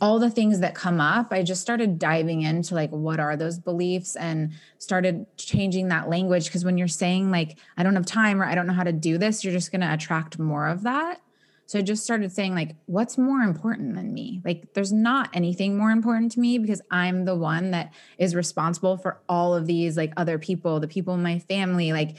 all 0.00 0.18
the 0.18 0.30
things 0.30 0.60
that 0.60 0.74
come 0.74 1.00
up, 1.00 1.32
I 1.32 1.42
just 1.42 1.62
started 1.62 1.98
diving 1.98 2.42
into 2.42 2.74
like, 2.74 2.90
what 2.90 3.20
are 3.20 3.36
those 3.36 3.58
beliefs 3.58 4.16
and 4.16 4.52
started 4.78 5.24
changing 5.36 5.88
that 5.88 6.10
language. 6.10 6.44
Because 6.44 6.64
when 6.64 6.76
you're 6.76 6.88
saying, 6.88 7.30
like, 7.30 7.58
I 7.76 7.82
don't 7.82 7.94
have 7.94 8.04
time 8.04 8.42
or 8.42 8.44
I 8.44 8.54
don't 8.54 8.66
know 8.66 8.74
how 8.74 8.82
to 8.84 8.92
do 8.92 9.18
this, 9.18 9.44
you're 9.44 9.52
just 9.52 9.72
going 9.72 9.80
to 9.80 9.92
attract 9.92 10.38
more 10.38 10.68
of 10.68 10.82
that. 10.82 11.20
So 11.66 11.78
I 11.78 11.82
just 11.82 12.04
started 12.04 12.30
saying, 12.30 12.54
like, 12.54 12.76
what's 12.86 13.16
more 13.16 13.40
important 13.40 13.94
than 13.94 14.12
me? 14.12 14.42
Like, 14.44 14.74
there's 14.74 14.92
not 14.92 15.30
anything 15.32 15.78
more 15.78 15.90
important 15.90 16.32
to 16.32 16.40
me 16.40 16.58
because 16.58 16.82
I'm 16.90 17.24
the 17.24 17.34
one 17.34 17.70
that 17.70 17.94
is 18.18 18.34
responsible 18.34 18.98
for 18.98 19.20
all 19.28 19.54
of 19.54 19.66
these, 19.66 19.96
like, 19.96 20.12
other 20.16 20.38
people, 20.38 20.78
the 20.78 20.88
people 20.88 21.14
in 21.14 21.22
my 21.22 21.38
family. 21.38 21.92
Like, 21.92 22.16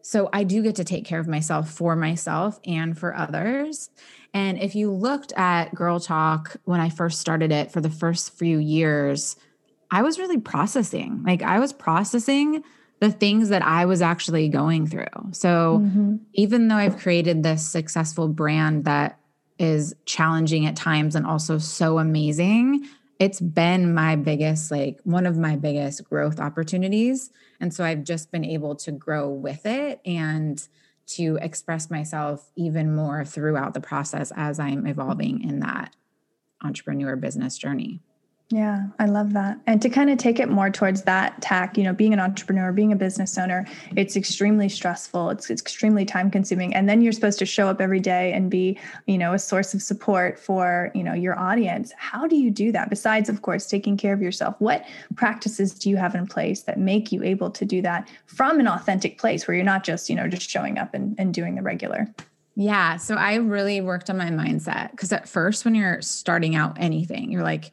so 0.00 0.30
I 0.32 0.44
do 0.44 0.62
get 0.62 0.76
to 0.76 0.84
take 0.84 1.04
care 1.04 1.20
of 1.20 1.28
myself 1.28 1.70
for 1.70 1.94
myself 1.96 2.58
and 2.64 2.98
for 2.98 3.14
others. 3.14 3.90
And 4.32 4.58
if 4.58 4.74
you 4.74 4.90
looked 4.90 5.32
at 5.36 5.74
Girl 5.74 6.00
Talk 6.00 6.56
when 6.64 6.80
I 6.80 6.88
first 6.88 7.20
started 7.20 7.52
it 7.52 7.72
for 7.72 7.80
the 7.80 7.90
first 7.90 8.38
few 8.38 8.58
years, 8.58 9.36
I 9.90 10.02
was 10.02 10.18
really 10.18 10.38
processing. 10.38 11.22
Like, 11.24 11.42
I 11.42 11.58
was 11.58 11.72
processing 11.72 12.62
the 13.00 13.10
things 13.10 13.50
that 13.50 13.62
I 13.62 13.84
was 13.84 14.00
actually 14.00 14.48
going 14.48 14.86
through. 14.86 15.32
So 15.32 15.80
mm-hmm. 15.82 16.16
even 16.32 16.68
though 16.68 16.76
I've 16.76 16.98
created 16.98 17.42
this 17.42 17.66
successful 17.66 18.28
brand 18.28 18.84
that 18.84 19.18
is 19.58 19.94
challenging 20.06 20.66
at 20.66 20.76
times 20.76 21.14
and 21.14 21.26
also 21.26 21.58
so 21.58 21.98
amazing, 21.98 22.86
it's 23.18 23.40
been 23.40 23.94
my 23.94 24.16
biggest, 24.16 24.70
like 24.70 25.00
one 25.04 25.26
of 25.26 25.36
my 25.38 25.56
biggest 25.56 26.04
growth 26.04 26.40
opportunities. 26.40 27.30
And 27.60 27.72
so 27.72 27.84
I've 27.84 28.04
just 28.04 28.30
been 28.30 28.44
able 28.44 28.76
to 28.76 28.92
grow 28.92 29.28
with 29.28 29.64
it 29.66 30.00
and 30.04 30.66
to 31.08 31.38
express 31.40 31.90
myself 31.90 32.50
even 32.56 32.94
more 32.94 33.24
throughout 33.24 33.74
the 33.74 33.80
process 33.80 34.32
as 34.36 34.58
I'm 34.58 34.86
evolving 34.86 35.42
in 35.42 35.60
that 35.60 35.94
entrepreneur 36.62 37.16
business 37.16 37.56
journey. 37.56 38.00
Yeah, 38.50 38.86
I 39.00 39.06
love 39.06 39.32
that. 39.32 39.58
And 39.66 39.82
to 39.82 39.88
kind 39.88 40.08
of 40.08 40.18
take 40.18 40.38
it 40.38 40.48
more 40.48 40.70
towards 40.70 41.02
that 41.02 41.42
tack, 41.42 41.76
you 41.76 41.82
know, 41.82 41.92
being 41.92 42.12
an 42.12 42.20
entrepreneur, 42.20 42.70
being 42.70 42.92
a 42.92 42.96
business 42.96 43.36
owner, 43.36 43.66
it's 43.96 44.14
extremely 44.14 44.68
stressful. 44.68 45.30
It's, 45.30 45.50
it's 45.50 45.60
extremely 45.60 46.04
time 46.04 46.30
consuming. 46.30 46.72
And 46.72 46.88
then 46.88 47.00
you're 47.00 47.10
supposed 47.10 47.40
to 47.40 47.46
show 47.46 47.66
up 47.66 47.80
every 47.80 47.98
day 47.98 48.32
and 48.32 48.48
be, 48.48 48.78
you 49.06 49.18
know, 49.18 49.32
a 49.32 49.38
source 49.40 49.74
of 49.74 49.82
support 49.82 50.38
for, 50.38 50.92
you 50.94 51.02
know, 51.02 51.12
your 51.12 51.36
audience. 51.36 51.92
How 51.96 52.28
do 52.28 52.36
you 52.36 52.52
do 52.52 52.70
that? 52.70 52.88
Besides, 52.88 53.28
of 53.28 53.42
course, 53.42 53.66
taking 53.66 53.96
care 53.96 54.14
of 54.14 54.22
yourself, 54.22 54.54
what 54.60 54.84
practices 55.16 55.74
do 55.74 55.90
you 55.90 55.96
have 55.96 56.14
in 56.14 56.28
place 56.28 56.62
that 56.62 56.78
make 56.78 57.10
you 57.10 57.24
able 57.24 57.50
to 57.50 57.64
do 57.64 57.82
that 57.82 58.08
from 58.26 58.60
an 58.60 58.68
authentic 58.68 59.18
place 59.18 59.48
where 59.48 59.56
you're 59.56 59.64
not 59.64 59.82
just, 59.82 60.08
you 60.08 60.14
know, 60.14 60.28
just 60.28 60.48
showing 60.48 60.78
up 60.78 60.94
and, 60.94 61.16
and 61.18 61.34
doing 61.34 61.56
the 61.56 61.62
regular? 61.62 62.14
Yeah. 62.54 62.96
So 62.98 63.16
I 63.16 63.34
really 63.34 63.80
worked 63.80 64.08
on 64.08 64.16
my 64.16 64.30
mindset 64.30 64.92
because 64.92 65.12
at 65.12 65.28
first, 65.28 65.64
when 65.64 65.74
you're 65.74 66.00
starting 66.00 66.54
out 66.54 66.76
anything, 66.78 67.32
you're 67.32 67.42
like, 67.42 67.72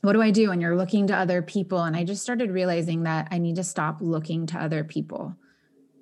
what 0.00 0.12
do 0.12 0.22
I 0.22 0.30
do? 0.30 0.50
And 0.50 0.62
you're 0.62 0.76
looking 0.76 1.06
to 1.08 1.16
other 1.16 1.42
people. 1.42 1.82
And 1.82 1.96
I 1.96 2.04
just 2.04 2.22
started 2.22 2.50
realizing 2.50 3.02
that 3.02 3.28
I 3.30 3.38
need 3.38 3.56
to 3.56 3.64
stop 3.64 3.98
looking 4.00 4.46
to 4.46 4.58
other 4.58 4.84
people. 4.84 5.36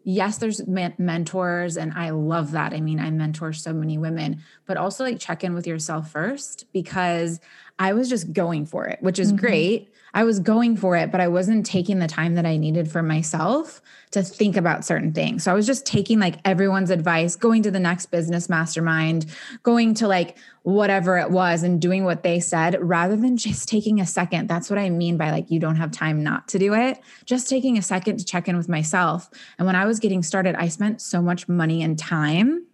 Yes, 0.09 0.39
there's 0.39 0.65
mentors, 0.69 1.77
and 1.77 1.93
I 1.95 2.11
love 2.11 2.53
that. 2.53 2.73
I 2.73 2.81
mean, 2.81 3.01
I 3.01 3.11
mentor 3.11 3.53
so 3.53 3.73
many 3.73 3.99
women, 3.99 4.41
but 4.65 4.77
also 4.77 5.03
like 5.03 5.19
check 5.19 5.43
in 5.43 5.53
with 5.53 5.67
yourself 5.67 6.13
first 6.13 6.67
because 6.73 7.41
I 7.77 7.93
was 7.93 8.09
just 8.09 8.33
going 8.33 8.67
for 8.67 8.87
it, 8.87 9.03
which 9.03 9.19
is 9.19 9.33
mm-hmm. 9.33 9.45
great. 9.45 9.91
I 10.15 10.25
was 10.25 10.41
going 10.41 10.77
for 10.77 10.97
it, 10.97 11.13
but 11.13 11.21
I 11.21 11.29
wasn't 11.29 11.67
taking 11.67 11.99
the 11.99 12.07
time 12.07 12.35
that 12.37 12.47
I 12.47 12.57
needed 12.57 12.91
for 12.91 13.03
myself 13.03 13.83
to 14.13 14.23
think 14.23 14.57
about 14.57 14.85
certain 14.85 15.13
things. 15.13 15.45
So 15.45 15.51
I 15.51 15.55
was 15.55 15.67
just 15.67 15.85
taking 15.85 16.19
like 16.19 16.41
everyone's 16.45 16.91
advice, 16.91 17.37
going 17.37 17.63
to 17.65 17.71
the 17.71 17.81
next 17.81 18.07
business 18.07 18.49
mastermind, 18.49 19.27
going 19.63 19.95
to 19.95 20.09
like 20.09 20.39
whatever 20.63 21.19
it 21.19 21.31
was 21.31 21.63
and 21.63 21.81
doing 21.81 22.05
what 22.05 22.23
they 22.23 22.41
said 22.41 22.79
rather 22.81 23.17
than 23.17 23.37
just 23.37 23.69
taking 23.69 24.01
a 24.01 24.07
second. 24.07 24.49
That's 24.49 24.71
what 24.71 24.79
I 24.79 24.91
mean 24.91 25.17
by 25.17 25.31
like, 25.31 25.51
you 25.51 25.61
don't 25.61 25.77
have 25.77 25.91
time 25.91 26.23
not 26.23 26.49
to 26.49 26.59
do 26.59 26.75
it. 26.75 26.99
Just 27.25 27.49
taking 27.49 27.77
a 27.77 27.83
second 27.83 28.19
to 28.19 28.25
check 28.25 28.49
in 28.49 28.57
with 28.57 28.69
myself. 28.69 29.29
And 29.59 29.67
when 29.67 29.77
I 29.77 29.87
was 29.87 30.01
getting 30.01 30.23
started, 30.23 30.55
I 30.57 30.69
spent 30.69 31.01
so 31.01 31.21
much 31.21 31.49
money 31.49 31.83
and 31.83 31.99
time 31.99 32.67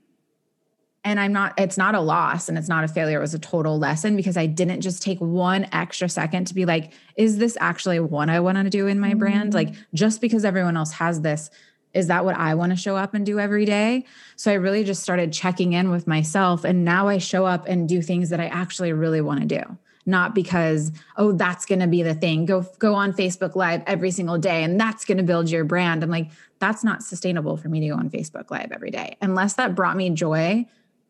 and 1.05 1.19
i'm 1.19 1.33
not 1.33 1.53
it's 1.59 1.77
not 1.77 1.95
a 1.95 2.01
loss 2.01 2.49
and 2.49 2.57
it's 2.57 2.69
not 2.69 2.85
a 2.85 2.89
failure. 2.89 3.19
It 3.19 3.23
was 3.23 3.35
a 3.35 3.39
total 3.39 3.79
lesson 3.79 4.17
because 4.17 4.37
i 4.37 4.47
didn't 4.47 4.81
just 4.81 5.03
take 5.03 5.19
one 5.19 5.67
extra 5.73 6.09
second 6.09 6.47
to 6.47 6.55
be 6.55 6.65
like 6.65 6.93
is 7.17 7.39
this 7.39 7.57
actually 7.61 8.01
what 8.01 8.29
i 8.29 8.41
want 8.41 8.59
to 8.59 8.71
do 8.71 8.87
in 8.87 9.01
my 9.01 9.11
mm-hmm. 9.11 9.19
brand 9.19 9.55
like 9.55 9.75
just 9.95 10.21
because 10.21 10.45
everyone 10.45 10.77
else 10.77 10.93
has 10.93 11.21
this 11.21 11.51
is 11.95 12.07
that 12.07 12.25
what 12.25 12.37
i 12.37 12.55
want 12.55 12.71
to 12.71 12.77
show 12.77 12.97
up 12.97 13.15
and 13.15 13.27
do 13.27 13.39
every 13.39 13.65
day? 13.65 14.05
So 14.37 14.51
i 14.51 14.55
really 14.55 14.85
just 14.85 15.03
started 15.03 15.33
checking 15.33 15.73
in 15.73 15.91
with 15.91 16.07
myself 16.07 16.65
and 16.65 16.85
now 16.85 17.09
i 17.09 17.19
show 17.19 17.47
up 17.47 17.67
and 17.67 17.89
do 17.89 18.03
things 18.03 18.31
that 18.31 18.41
i 18.41 18.47
actually 18.47 18.93
really 18.93 19.21
want 19.21 19.41
to 19.41 19.47
do. 19.47 19.79
Not 20.05 20.35
because 20.35 20.91
oh 21.17 21.31
that's 21.31 21.65
going 21.65 21.79
to 21.79 21.87
be 21.87 22.03
the 22.03 22.15
thing. 22.15 22.45
Go 22.45 22.67
go 22.79 22.95
on 22.95 23.13
facebook 23.13 23.55
live 23.55 23.83
every 23.87 24.11
single 24.11 24.39
day 24.39 24.65
and 24.65 24.81
that's 24.81 25.05
going 25.05 25.19
to 25.19 25.25
build 25.25 25.51
your 25.51 25.65
brand. 25.65 26.03
I'm 26.03 26.11
like 26.11 26.31
that's 26.59 26.83
not 26.85 27.03
sustainable 27.03 27.57
for 27.57 27.69
me 27.69 27.81
to 27.81 27.89
go 27.89 27.95
on 27.95 28.09
facebook 28.09 28.51
live 28.51 28.73
every 28.73 28.91
day. 28.91 29.17
Unless 29.21 29.55
that 29.55 29.75
brought 29.75 29.97
me 29.97 30.11
joy 30.11 30.67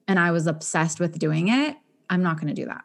and 0.08 0.18
I 0.18 0.30
was 0.30 0.46
obsessed 0.46 1.00
with 1.00 1.18
doing 1.18 1.48
it, 1.48 1.76
I'm 2.10 2.22
not 2.22 2.36
going 2.36 2.48
to 2.48 2.54
do 2.54 2.66
that. 2.66 2.84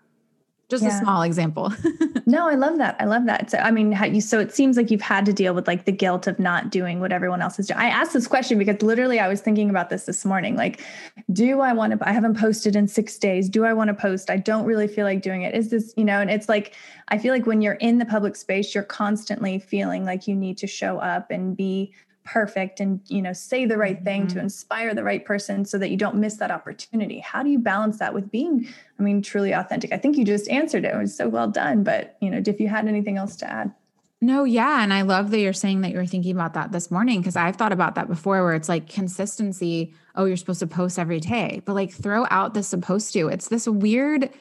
Just 0.70 0.84
yeah. 0.84 0.98
a 0.98 1.00
small 1.00 1.22
example. 1.22 1.74
no, 2.26 2.46
I 2.46 2.56
love 2.56 2.78
that. 2.80 2.98
I 3.00 3.06
love 3.06 3.26
that. 3.26 3.52
So, 3.52 3.58
I 3.58 3.72
mean, 3.72 3.98
you, 4.14 4.20
so 4.20 4.38
it 4.38 4.54
seems 4.54 4.76
like 4.76 4.92
you've 4.92 5.00
had 5.00 5.26
to 5.26 5.32
deal 5.32 5.54
with 5.54 5.66
like 5.66 5.86
the 5.86 5.94
guilt 5.94 6.28
of 6.28 6.40
not 6.40 6.72
doing 6.72 7.00
what 7.00 7.14
everyone 7.14 7.42
else 7.42 7.58
is 7.58 7.68
doing. 7.68 7.80
I 7.80 7.88
asked 7.88 8.12
this 8.12 8.28
question 8.28 8.58
because 8.58 8.82
literally 8.82 9.18
I 9.18 9.30
was 9.30 9.40
thinking 9.40 9.70
about 9.70 9.90
this 9.90 10.04
this 10.04 10.26
morning. 10.26 10.58
Like, 10.58 10.84
do 11.32 11.62
I 11.62 11.72
want 11.72 11.98
to, 11.98 12.10
I 12.10 12.12
haven't 12.12 12.38
posted 12.38 12.76
in 12.76 12.90
six 12.90 13.18
days. 13.18 13.48
Do 13.48 13.64
I 13.64 13.72
want 13.72 13.88
to 13.88 13.94
post? 13.94 14.30
I 14.30 14.36
don't 14.36 14.66
really 14.66 14.90
feel 14.90 15.06
like 15.06 15.22
doing 15.22 15.44
it. 15.44 15.56
Is 15.56 15.70
this, 15.70 15.94
you 15.96 16.04
know, 16.04 16.20
and 16.20 16.30
it's 16.30 16.50
like, 16.50 16.76
I 17.08 17.18
feel 17.18 17.34
like 17.34 17.46
when 17.46 17.62
you're 17.62 17.76
in 17.76 17.98
the 17.98 18.06
public 18.06 18.36
space, 18.36 18.76
you're 18.76 18.84
constantly 18.84 19.60
feeling 19.60 20.04
like 20.04 20.28
you 20.28 20.36
need 20.36 20.58
to 20.58 20.68
show 20.68 20.98
up 20.98 21.32
and 21.32 21.56
be 21.56 21.94
perfect 22.28 22.82
and 22.82 23.00
you 23.08 23.22
know 23.22 23.32
say 23.32 23.66
the 23.66 23.78
right 23.78 24.04
thing 24.04 24.24
mm-hmm. 24.24 24.36
to 24.36 24.40
inspire 24.40 24.94
the 24.94 25.04
right 25.04 25.24
person 25.24 25.64
so 25.64 25.78
that 25.78 25.90
you 25.90 25.96
don't 25.96 26.16
miss 26.16 26.36
that 26.36 26.52
opportunity 26.52 27.20
how 27.20 27.42
do 27.42 27.50
you 27.50 27.58
balance 27.58 28.00
that 28.00 28.14
with 28.14 28.30
being 28.30 28.68
i 29.00 29.02
mean 29.02 29.22
truly 29.22 29.54
authentic 29.54 29.94
i 29.94 29.98
think 29.98 30.18
you 30.18 30.26
just 30.26 30.50
answered 30.50 30.84
it 30.84 30.94
it 30.94 30.98
was 30.98 31.16
so 31.16 31.30
well 31.30 31.48
done 31.48 31.84
but 31.84 32.18
you 32.20 32.30
know 32.30 32.42
if 32.46 32.60
you 32.60 32.68
had 32.68 32.86
anything 32.86 33.18
else 33.18 33.38
to 33.38 33.50
add 33.50 33.74
no, 34.20 34.46
yeah. 34.46 34.82
And 34.82 34.92
I 34.92 35.04
love 35.04 35.30
that 35.30 35.40
you're 35.40 35.54
saying 35.54 35.82
that 35.82 35.92
you're 35.92 36.08
thinking 36.08 36.32
about 36.32 36.56
that 36.56 36.72
this 36.72 36.90
morning 36.90 37.20
because 37.20 37.36
I've 37.36 37.56
thought 37.56 37.72
about 37.72 37.94
that 37.96 38.08
before 38.08 38.44
where 38.44 38.56
it's 38.56 38.68
like 38.68 38.90
consistency. 38.90 39.94
Oh, 40.16 40.26
you're 40.26 40.38
supposed 40.38 40.62
to 40.62 40.68
post 40.68 40.98
every 40.98 41.20
day, 41.20 41.62
but 41.66 41.76
like 41.76 41.92
throw 41.92 42.26
out 42.32 42.56
the 42.56 42.64
supposed 42.64 43.14
to. 43.14 43.28
It's 43.28 43.50
this 43.50 43.68
weird 43.68 44.32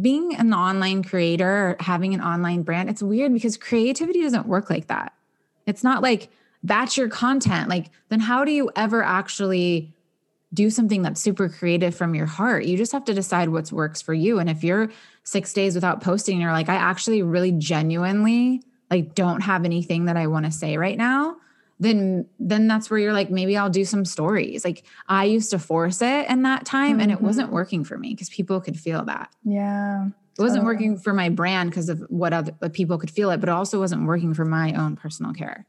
being 0.00 0.36
an 0.36 0.54
online 0.54 1.02
creator, 1.02 1.76
having 1.80 2.14
an 2.14 2.20
online 2.20 2.62
brand. 2.62 2.88
It's 2.88 3.02
weird 3.02 3.32
because 3.32 3.56
creativity 3.56 4.22
doesn't 4.22 4.46
work 4.46 4.70
like 4.70 4.86
that. 4.86 5.12
It's 5.66 5.82
not 5.82 6.02
like 6.02 6.30
that's 6.62 6.96
your 6.96 7.08
content. 7.08 7.68
Like, 7.68 7.90
then 8.08 8.20
how 8.20 8.44
do 8.44 8.52
you 8.52 8.70
ever 8.76 9.02
actually 9.02 9.94
do 10.52 10.68
something 10.68 11.02
that's 11.02 11.20
super 11.20 11.48
creative 11.48 11.94
from 11.94 12.14
your 12.14 12.26
heart? 12.26 12.64
You 12.64 12.76
just 12.76 12.92
have 12.92 13.04
to 13.06 13.14
decide 13.14 13.48
what 13.48 13.70
works 13.72 14.02
for 14.02 14.14
you. 14.14 14.38
And 14.38 14.50
if 14.50 14.64
you're 14.64 14.90
six 15.22 15.52
days 15.52 15.74
without 15.74 16.02
posting, 16.02 16.40
you're 16.40 16.52
like, 16.52 16.68
I 16.68 16.74
actually 16.74 17.22
really 17.22 17.52
genuinely 17.52 18.62
like 18.90 19.14
don't 19.14 19.42
have 19.42 19.64
anything 19.64 20.06
that 20.06 20.16
I 20.16 20.26
want 20.26 20.46
to 20.46 20.52
say 20.52 20.76
right 20.76 20.98
now, 20.98 21.36
then 21.78 22.26
then 22.38 22.66
that's 22.66 22.90
where 22.90 22.98
you're 22.98 23.12
like 23.12 23.30
maybe 23.30 23.56
I'll 23.56 23.70
do 23.70 23.84
some 23.84 24.04
stories. 24.04 24.64
Like 24.64 24.84
I 25.08 25.24
used 25.24 25.50
to 25.50 25.58
force 25.58 26.02
it 26.02 26.28
in 26.28 26.42
that 26.42 26.66
time 26.66 26.92
mm-hmm. 26.92 27.00
and 27.00 27.12
it 27.12 27.20
wasn't 27.20 27.46
mm-hmm. 27.46 27.54
working 27.54 27.84
for 27.84 27.96
me 27.96 28.10
because 28.10 28.28
people 28.28 28.60
could 28.60 28.78
feel 28.78 29.04
that. 29.04 29.32
Yeah. 29.44 30.08
It 30.38 30.42
wasn't 30.42 30.64
working 30.64 30.96
for 30.96 31.12
my 31.12 31.28
brand 31.28 31.70
because 31.70 31.88
of 31.88 32.00
what 32.08 32.32
other 32.32 32.52
people 32.70 32.98
could 32.98 33.10
feel 33.10 33.30
it, 33.30 33.40
but 33.40 33.48
it 33.48 33.52
also 33.52 33.78
wasn't 33.78 34.06
working 34.06 34.32
for 34.32 34.44
my 34.44 34.72
own 34.72 34.96
personal 34.96 35.34
care. 35.34 35.66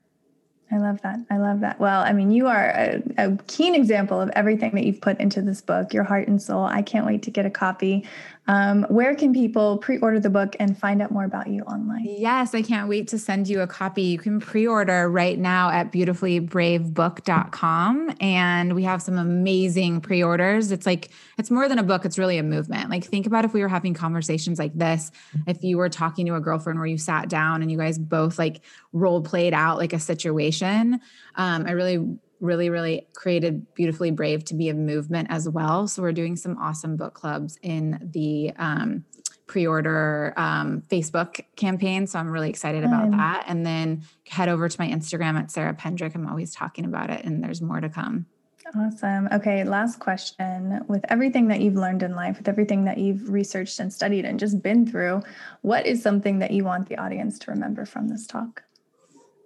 I 0.71 0.77
love 0.77 1.01
that. 1.01 1.19
I 1.29 1.37
love 1.37 1.59
that. 1.59 1.79
Well, 1.79 2.01
I 2.01 2.13
mean, 2.13 2.31
you 2.31 2.47
are 2.47 2.69
a, 2.69 3.03
a, 3.17 3.37
keen 3.47 3.75
example 3.75 4.21
of 4.21 4.29
everything 4.35 4.71
that 4.75 4.85
you've 4.85 5.01
put 5.01 5.19
into 5.19 5.41
this 5.41 5.59
book, 5.59 5.93
your 5.93 6.05
heart 6.05 6.29
and 6.29 6.41
soul. 6.41 6.63
I 6.63 6.81
can't 6.81 7.05
wait 7.05 7.23
to 7.23 7.31
get 7.31 7.45
a 7.45 7.49
copy. 7.49 8.07
Um, 8.47 8.87
where 8.89 9.13
can 9.15 9.33
people 9.33 9.77
pre 9.77 9.99
order 9.99 10.19
the 10.19 10.29
book 10.29 10.55
and 10.59 10.77
find 10.77 11.01
out 11.01 11.11
more 11.11 11.23
about 11.25 11.47
you 11.47 11.63
online? 11.63 12.05
Yes, 12.05 12.53
I 12.55 12.61
can't 12.63 12.89
wait 12.89 13.07
to 13.09 13.19
send 13.19 13.47
you 13.47 13.61
a 13.61 13.67
copy. 13.67 14.01
You 14.03 14.17
can 14.17 14.39
pre 14.39 14.65
order 14.67 15.09
right 15.09 15.37
now 15.37 15.69
at 15.69 15.91
beautifullybravebook.com. 15.91 18.15
And 18.19 18.73
we 18.73 18.81
have 18.83 18.99
some 19.01 19.17
amazing 19.17 20.01
pre 20.01 20.23
orders. 20.23 20.71
It's 20.71 20.87
like, 20.87 21.09
it's 21.37 21.51
more 21.51 21.69
than 21.69 21.79
a 21.79 21.83
book, 21.83 22.03
it's 22.03 22.17
really 22.17 22.39
a 22.39 22.43
movement. 22.43 22.89
Like, 22.89 23.05
think 23.05 23.27
about 23.27 23.45
if 23.45 23.53
we 23.53 23.61
were 23.61 23.69
having 23.69 23.93
conversations 23.93 24.57
like 24.57 24.73
this, 24.73 25.11
if 25.45 25.63
you 25.63 25.77
were 25.77 25.89
talking 25.89 26.25
to 26.25 26.33
a 26.35 26.41
girlfriend 26.41 26.79
where 26.79 26.87
you 26.87 26.97
sat 26.97 27.29
down 27.29 27.61
and 27.61 27.71
you 27.71 27.77
guys 27.77 27.99
both 27.99 28.39
like 28.39 28.61
role 28.91 29.21
played 29.21 29.53
out 29.53 29.77
like 29.77 29.93
a 29.93 29.99
situation. 29.99 30.99
Um, 31.35 31.67
I 31.67 31.71
really 31.71 32.17
really, 32.41 32.69
really 32.69 33.07
created 33.13 33.73
Beautifully 33.75 34.11
Brave 34.11 34.43
to 34.45 34.55
be 34.55 34.67
a 34.69 34.73
movement 34.73 35.27
as 35.31 35.47
well. 35.47 35.87
So 35.87 36.01
we're 36.01 36.11
doing 36.11 36.35
some 36.35 36.57
awesome 36.57 36.97
book 36.97 37.13
clubs 37.13 37.57
in 37.61 38.09
the 38.11 38.51
um, 38.57 39.05
pre-order 39.47 40.33
um, 40.37 40.83
Facebook 40.89 41.41
campaign. 41.55 42.07
So 42.07 42.19
I'm 42.19 42.29
really 42.29 42.49
excited 42.49 42.83
about 42.83 43.11
that. 43.11 43.45
And 43.47 43.65
then 43.65 44.03
head 44.27 44.49
over 44.49 44.67
to 44.67 44.81
my 44.81 44.87
Instagram 44.87 45.37
at 45.37 45.51
Sarah 45.51 45.73
Pendrick. 45.73 46.15
I'm 46.15 46.27
always 46.27 46.53
talking 46.53 46.85
about 46.85 47.09
it, 47.09 47.23
and 47.23 47.43
there's 47.43 47.61
more 47.61 47.79
to 47.79 47.89
come. 47.89 48.25
Awesome. 48.73 49.27
Okay, 49.33 49.65
last 49.65 49.99
question. 49.99 50.83
With 50.87 51.03
everything 51.09 51.49
that 51.49 51.59
you've 51.59 51.75
learned 51.75 52.03
in 52.03 52.15
life, 52.15 52.37
with 52.37 52.47
everything 52.47 52.85
that 52.85 52.97
you've 52.97 53.29
researched 53.29 53.79
and 53.79 53.91
studied 53.91 54.23
and 54.23 54.39
just 54.39 54.61
been 54.61 54.89
through, 54.89 55.21
what 55.61 55.85
is 55.85 56.01
something 56.01 56.39
that 56.39 56.51
you 56.51 56.63
want 56.63 56.87
the 56.87 56.97
audience 56.97 57.37
to 57.39 57.51
remember 57.51 57.85
from 57.85 58.07
this 58.07 58.25
talk? 58.25 58.63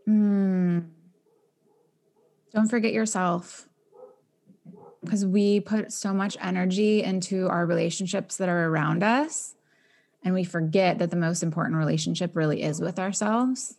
Hmm. 0.05 0.81
Don't 2.55 2.69
forget 2.69 2.93
yourself. 2.93 3.67
Because 5.03 5.25
we 5.25 5.59
put 5.59 5.91
so 5.91 6.13
much 6.13 6.37
energy 6.41 7.03
into 7.03 7.47
our 7.49 7.65
relationships 7.65 8.37
that 8.37 8.49
are 8.49 8.69
around 8.69 9.03
us. 9.03 9.55
And 10.23 10.33
we 10.33 10.45
forget 10.45 10.97
that 10.97 11.11
the 11.11 11.17
most 11.17 11.43
important 11.43 11.75
relationship 11.75 12.35
really 12.35 12.63
is 12.63 12.79
with 12.79 12.97
ourselves. 12.97 13.75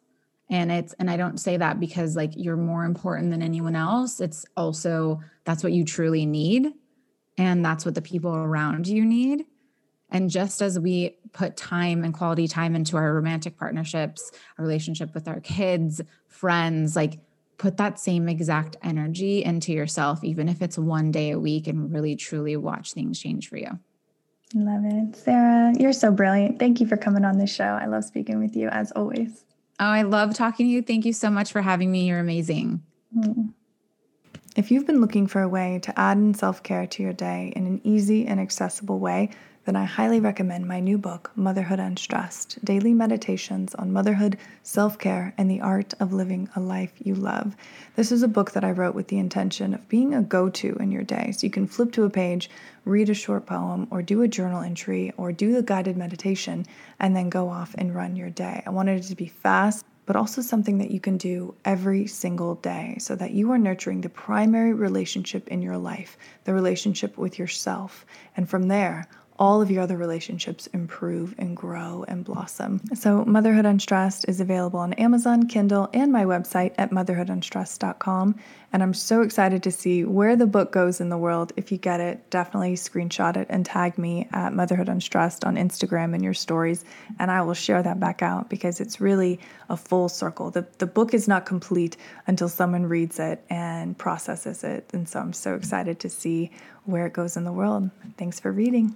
And 0.51 0.71
it's, 0.71 0.93
and 1.01 1.11
I 1.11 1.17
don't 1.17 1.41
say 1.41 1.57
that 1.57 1.81
because 1.81 2.15
like 2.15 2.33
you're 2.37 2.57
more 2.57 2.85
important 2.85 3.31
than 3.31 3.43
anyone 3.43 3.75
else. 3.75 4.21
It's 4.21 4.45
also, 4.57 5.21
that's 5.45 5.65
what 5.65 5.73
you 5.73 5.85
truly 5.85 6.27
need. 6.27 6.73
And 7.39 7.65
that's 7.65 7.85
what 7.85 7.95
the 7.95 8.03
people 8.03 8.33
around 8.33 8.87
you 8.87 9.05
need. 9.05 9.47
And 10.11 10.31
just 10.31 10.63
as 10.63 10.79
we 10.79 11.19
put 11.33 11.57
time 11.57 12.05
and 12.05 12.15
quality 12.15 12.47
time 12.47 12.77
into 12.77 12.97
our 12.97 13.13
romantic 13.15 13.59
partnerships, 13.59 14.31
our 14.59 14.65
relationship 14.65 15.15
with 15.15 15.27
our 15.27 15.41
kids, 15.41 16.01
friends, 16.29 16.95
like 16.95 17.19
put 17.59 17.77
that 17.79 17.99
same 17.99 18.29
exact 18.29 18.77
energy 18.83 19.45
into 19.45 19.73
yourself, 19.73 20.23
even 20.23 20.49
if 20.49 20.63
it's 20.63 20.79
one 20.79 21.11
day 21.11 21.31
a 21.31 21.39
week, 21.39 21.67
and 21.67 21.93
really 21.93 22.17
truly 22.17 22.57
watch 22.57 22.93
things 22.93 23.19
change 23.19 23.49
for 23.49 23.57
you. 23.57 23.79
Love 24.55 24.83
it. 24.85 25.17
Sarah, 25.17 25.73
you're 25.79 25.93
so 25.93 26.11
brilliant. 26.11 26.59
Thank 26.59 26.81
you 26.81 26.87
for 26.87 26.97
coming 26.97 27.25
on 27.25 27.39
the 27.39 27.47
show. 27.47 27.65
I 27.65 27.87
love 27.87 28.05
speaking 28.05 28.39
with 28.39 28.55
you 28.57 28.69
as 28.69 28.93
always. 28.93 29.45
Oh, 29.79 29.87
I 29.87 30.03
love 30.03 30.35
talking 30.35 30.67
to 30.67 30.71
you. 30.71 30.83
Thank 30.83 31.05
you 31.05 31.13
so 31.13 31.31
much 31.31 31.53
for 31.53 31.63
having 31.63 31.91
me. 31.91 32.07
You're 32.07 32.21
amazing. 32.21 32.83
Mm. 33.17 33.53
If 34.57 34.71
you've 34.71 34.87
been 34.87 35.03
looking 35.03 35.27
for 35.27 35.43
a 35.43 35.49
way 35.49 35.81
to 35.83 35.99
add 35.99 36.17
in 36.17 36.33
self 36.33 36.63
care 36.63 36.87
to 36.87 37.03
your 37.03 37.13
day 37.13 37.53
in 37.55 37.67
an 37.67 37.81
easy 37.85 38.27
and 38.27 38.41
accessible 38.41 38.99
way, 38.99 39.31
then 39.67 39.75
I 39.75 39.85
highly 39.85 40.21
recommend 40.21 40.69
my 40.69 40.79
new 40.79 40.97
book, 40.97 41.33
Motherhood 41.35 41.81
Unstressed 41.81 42.65
Daily 42.65 42.95
Meditations 42.95 43.75
on 43.75 43.93
Motherhood, 43.93 44.39
Self 44.63 44.97
Care, 44.97 45.35
and 45.37 45.51
the 45.51 45.61
Art 45.61 45.93
of 45.99 46.13
Living 46.13 46.49
a 46.55 46.61
Life 46.61 46.93
You 47.03 47.17
Love. 47.17 47.57
This 47.97 48.13
is 48.13 48.23
a 48.23 48.29
book 48.29 48.53
that 48.53 48.63
I 48.63 48.71
wrote 48.71 48.95
with 48.95 49.09
the 49.09 49.19
intention 49.19 49.75
of 49.75 49.89
being 49.89 50.15
a 50.15 50.23
go 50.23 50.49
to 50.51 50.77
in 50.77 50.93
your 50.93 51.03
day. 51.03 51.33
So 51.33 51.49
you 51.49 51.51
can 51.51 51.67
flip 51.67 51.91
to 51.93 52.05
a 52.05 52.11
page, 52.11 52.49
read 52.85 53.11
a 53.11 53.15
short 53.15 53.45
poem, 53.45 53.89
or 53.91 54.03
do 54.03 54.23
a 54.23 54.29
journal 54.29 54.63
entry, 54.63 55.13
or 55.17 55.33
do 55.33 55.53
the 55.53 55.65
guided 55.65 55.97
meditation, 55.97 56.65
and 57.01 57.17
then 57.17 57.29
go 57.29 57.49
off 57.49 57.75
and 57.77 57.93
run 57.93 58.15
your 58.15 58.31
day. 58.31 58.63
I 58.65 58.71
wanted 58.71 59.01
it 59.01 59.09
to 59.09 59.17
be 59.17 59.27
fast 59.27 59.85
but 60.07 60.15
also 60.15 60.41
something 60.41 60.79
that 60.79 60.93
you 60.93 61.01
can 61.01 61.17
do 61.17 61.53
every 61.65 62.07
single 62.07 62.55
day 62.55 62.97
so 63.01 63.17
that 63.17 63.33
you 63.33 63.51
are 63.51 63.59
nurturing 63.59 64.01
the 64.01 64.09
primary 64.09 64.73
relationship 64.73 65.49
in 65.49 65.61
your 65.61 65.77
life, 65.77 66.17
the 66.45 66.55
relationship 66.55 67.19
with 67.19 67.41
yourself. 67.41 68.07
And 68.37 68.49
from 68.49 68.69
there, 68.69 69.09
all 69.39 69.61
of 69.61 69.71
your 69.71 69.83
other 69.83 69.97
relationships 69.97 70.67
improve 70.69 71.35
and 71.39 71.57
grow 71.57 72.05
and 72.09 72.25
blossom. 72.25 72.81
So, 72.95 73.25
Motherhood 73.25 73.67
Unstressed 73.67 74.25
is 74.29 74.41
available 74.41 74.81
on 74.81 74.93
Amazon, 74.95 75.49
Kindle, 75.49 75.89
and 75.93 76.13
my 76.13 76.25
website 76.25 76.75
at 76.79 76.91
motherhoodunstressed.com. 76.91 78.37
And 78.73 78.83
I'm 78.83 78.95
so 78.95 79.23
excited 79.23 79.63
to 79.63 79.71
see 79.71 80.05
where 80.05 80.37
the 80.37 80.47
book 80.47 80.73
goes 80.73 81.01
in 81.01 81.09
the 81.09 81.17
world. 81.17 81.53
If 81.57 81.73
you 81.73 81.79
get 81.79 82.01
it, 82.01 82.29
definitely 82.31 82.75
screenshot 82.75 83.37
it 83.37 83.47
and 83.49 83.65
tag 83.65 83.97
me 83.97 84.29
at 84.33 84.53
Motherhood 84.53 84.89
Unstressed 84.89 85.45
on 85.45 85.57
Instagram 85.57 86.15
in 86.15 86.23
your 86.23 86.35
stories, 86.35 86.85
and 87.19 87.31
I 87.31 87.43
will 87.43 87.55
share 87.55 87.83
that 87.83 88.01
back 88.01 88.23
out 88.23 88.51
because 88.51 88.81
it's 88.81 89.01
really 89.01 89.41
a 89.69 89.77
full 89.77 90.09
circle. 90.09 90.51
The, 90.51 90.67
the 90.79 90.87
book 90.87 91.15
is 91.15 91.29
not 91.29 91.47
complete 91.47 91.97
until 92.27 92.49
someone 92.49 92.87
reads 92.87 93.19
it 93.19 93.43
and 93.51 93.97
processes 93.97 94.65
it. 94.65 94.91
And 94.93 95.09
so 95.09 95.21
I'm 95.21 95.33
so 95.33 95.55
excited 95.55 96.01
to 96.01 96.09
see 96.09 96.51
where 96.85 97.07
it 97.07 97.13
goes 97.13 97.37
in 97.37 97.45
the 97.45 97.53
world. 97.53 97.91
Thanks 98.17 98.41
for 98.41 98.53
reading. 98.53 98.95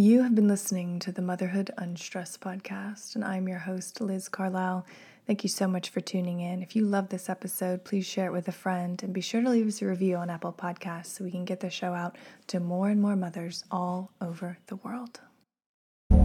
You 0.00 0.22
have 0.22 0.36
been 0.36 0.46
listening 0.46 1.00
to 1.00 1.10
the 1.10 1.22
Motherhood 1.22 1.72
Unstressed 1.76 2.40
podcast, 2.40 3.16
and 3.16 3.24
I'm 3.24 3.48
your 3.48 3.58
host, 3.58 4.00
Liz 4.00 4.28
Carlisle. 4.28 4.86
Thank 5.26 5.42
you 5.42 5.48
so 5.48 5.66
much 5.66 5.90
for 5.90 6.00
tuning 6.00 6.38
in. 6.38 6.62
If 6.62 6.76
you 6.76 6.84
love 6.84 7.08
this 7.08 7.28
episode, 7.28 7.82
please 7.82 8.06
share 8.06 8.26
it 8.26 8.32
with 8.32 8.46
a 8.46 8.52
friend 8.52 9.02
and 9.02 9.12
be 9.12 9.20
sure 9.20 9.42
to 9.42 9.50
leave 9.50 9.66
us 9.66 9.82
a 9.82 9.86
review 9.86 10.14
on 10.14 10.30
Apple 10.30 10.52
Podcasts 10.52 11.06
so 11.06 11.24
we 11.24 11.32
can 11.32 11.44
get 11.44 11.58
the 11.58 11.68
show 11.68 11.94
out 11.94 12.14
to 12.46 12.60
more 12.60 12.90
and 12.90 13.02
more 13.02 13.16
mothers 13.16 13.64
all 13.72 14.12
over 14.20 14.58
the 14.68 14.76
world. 14.76 15.18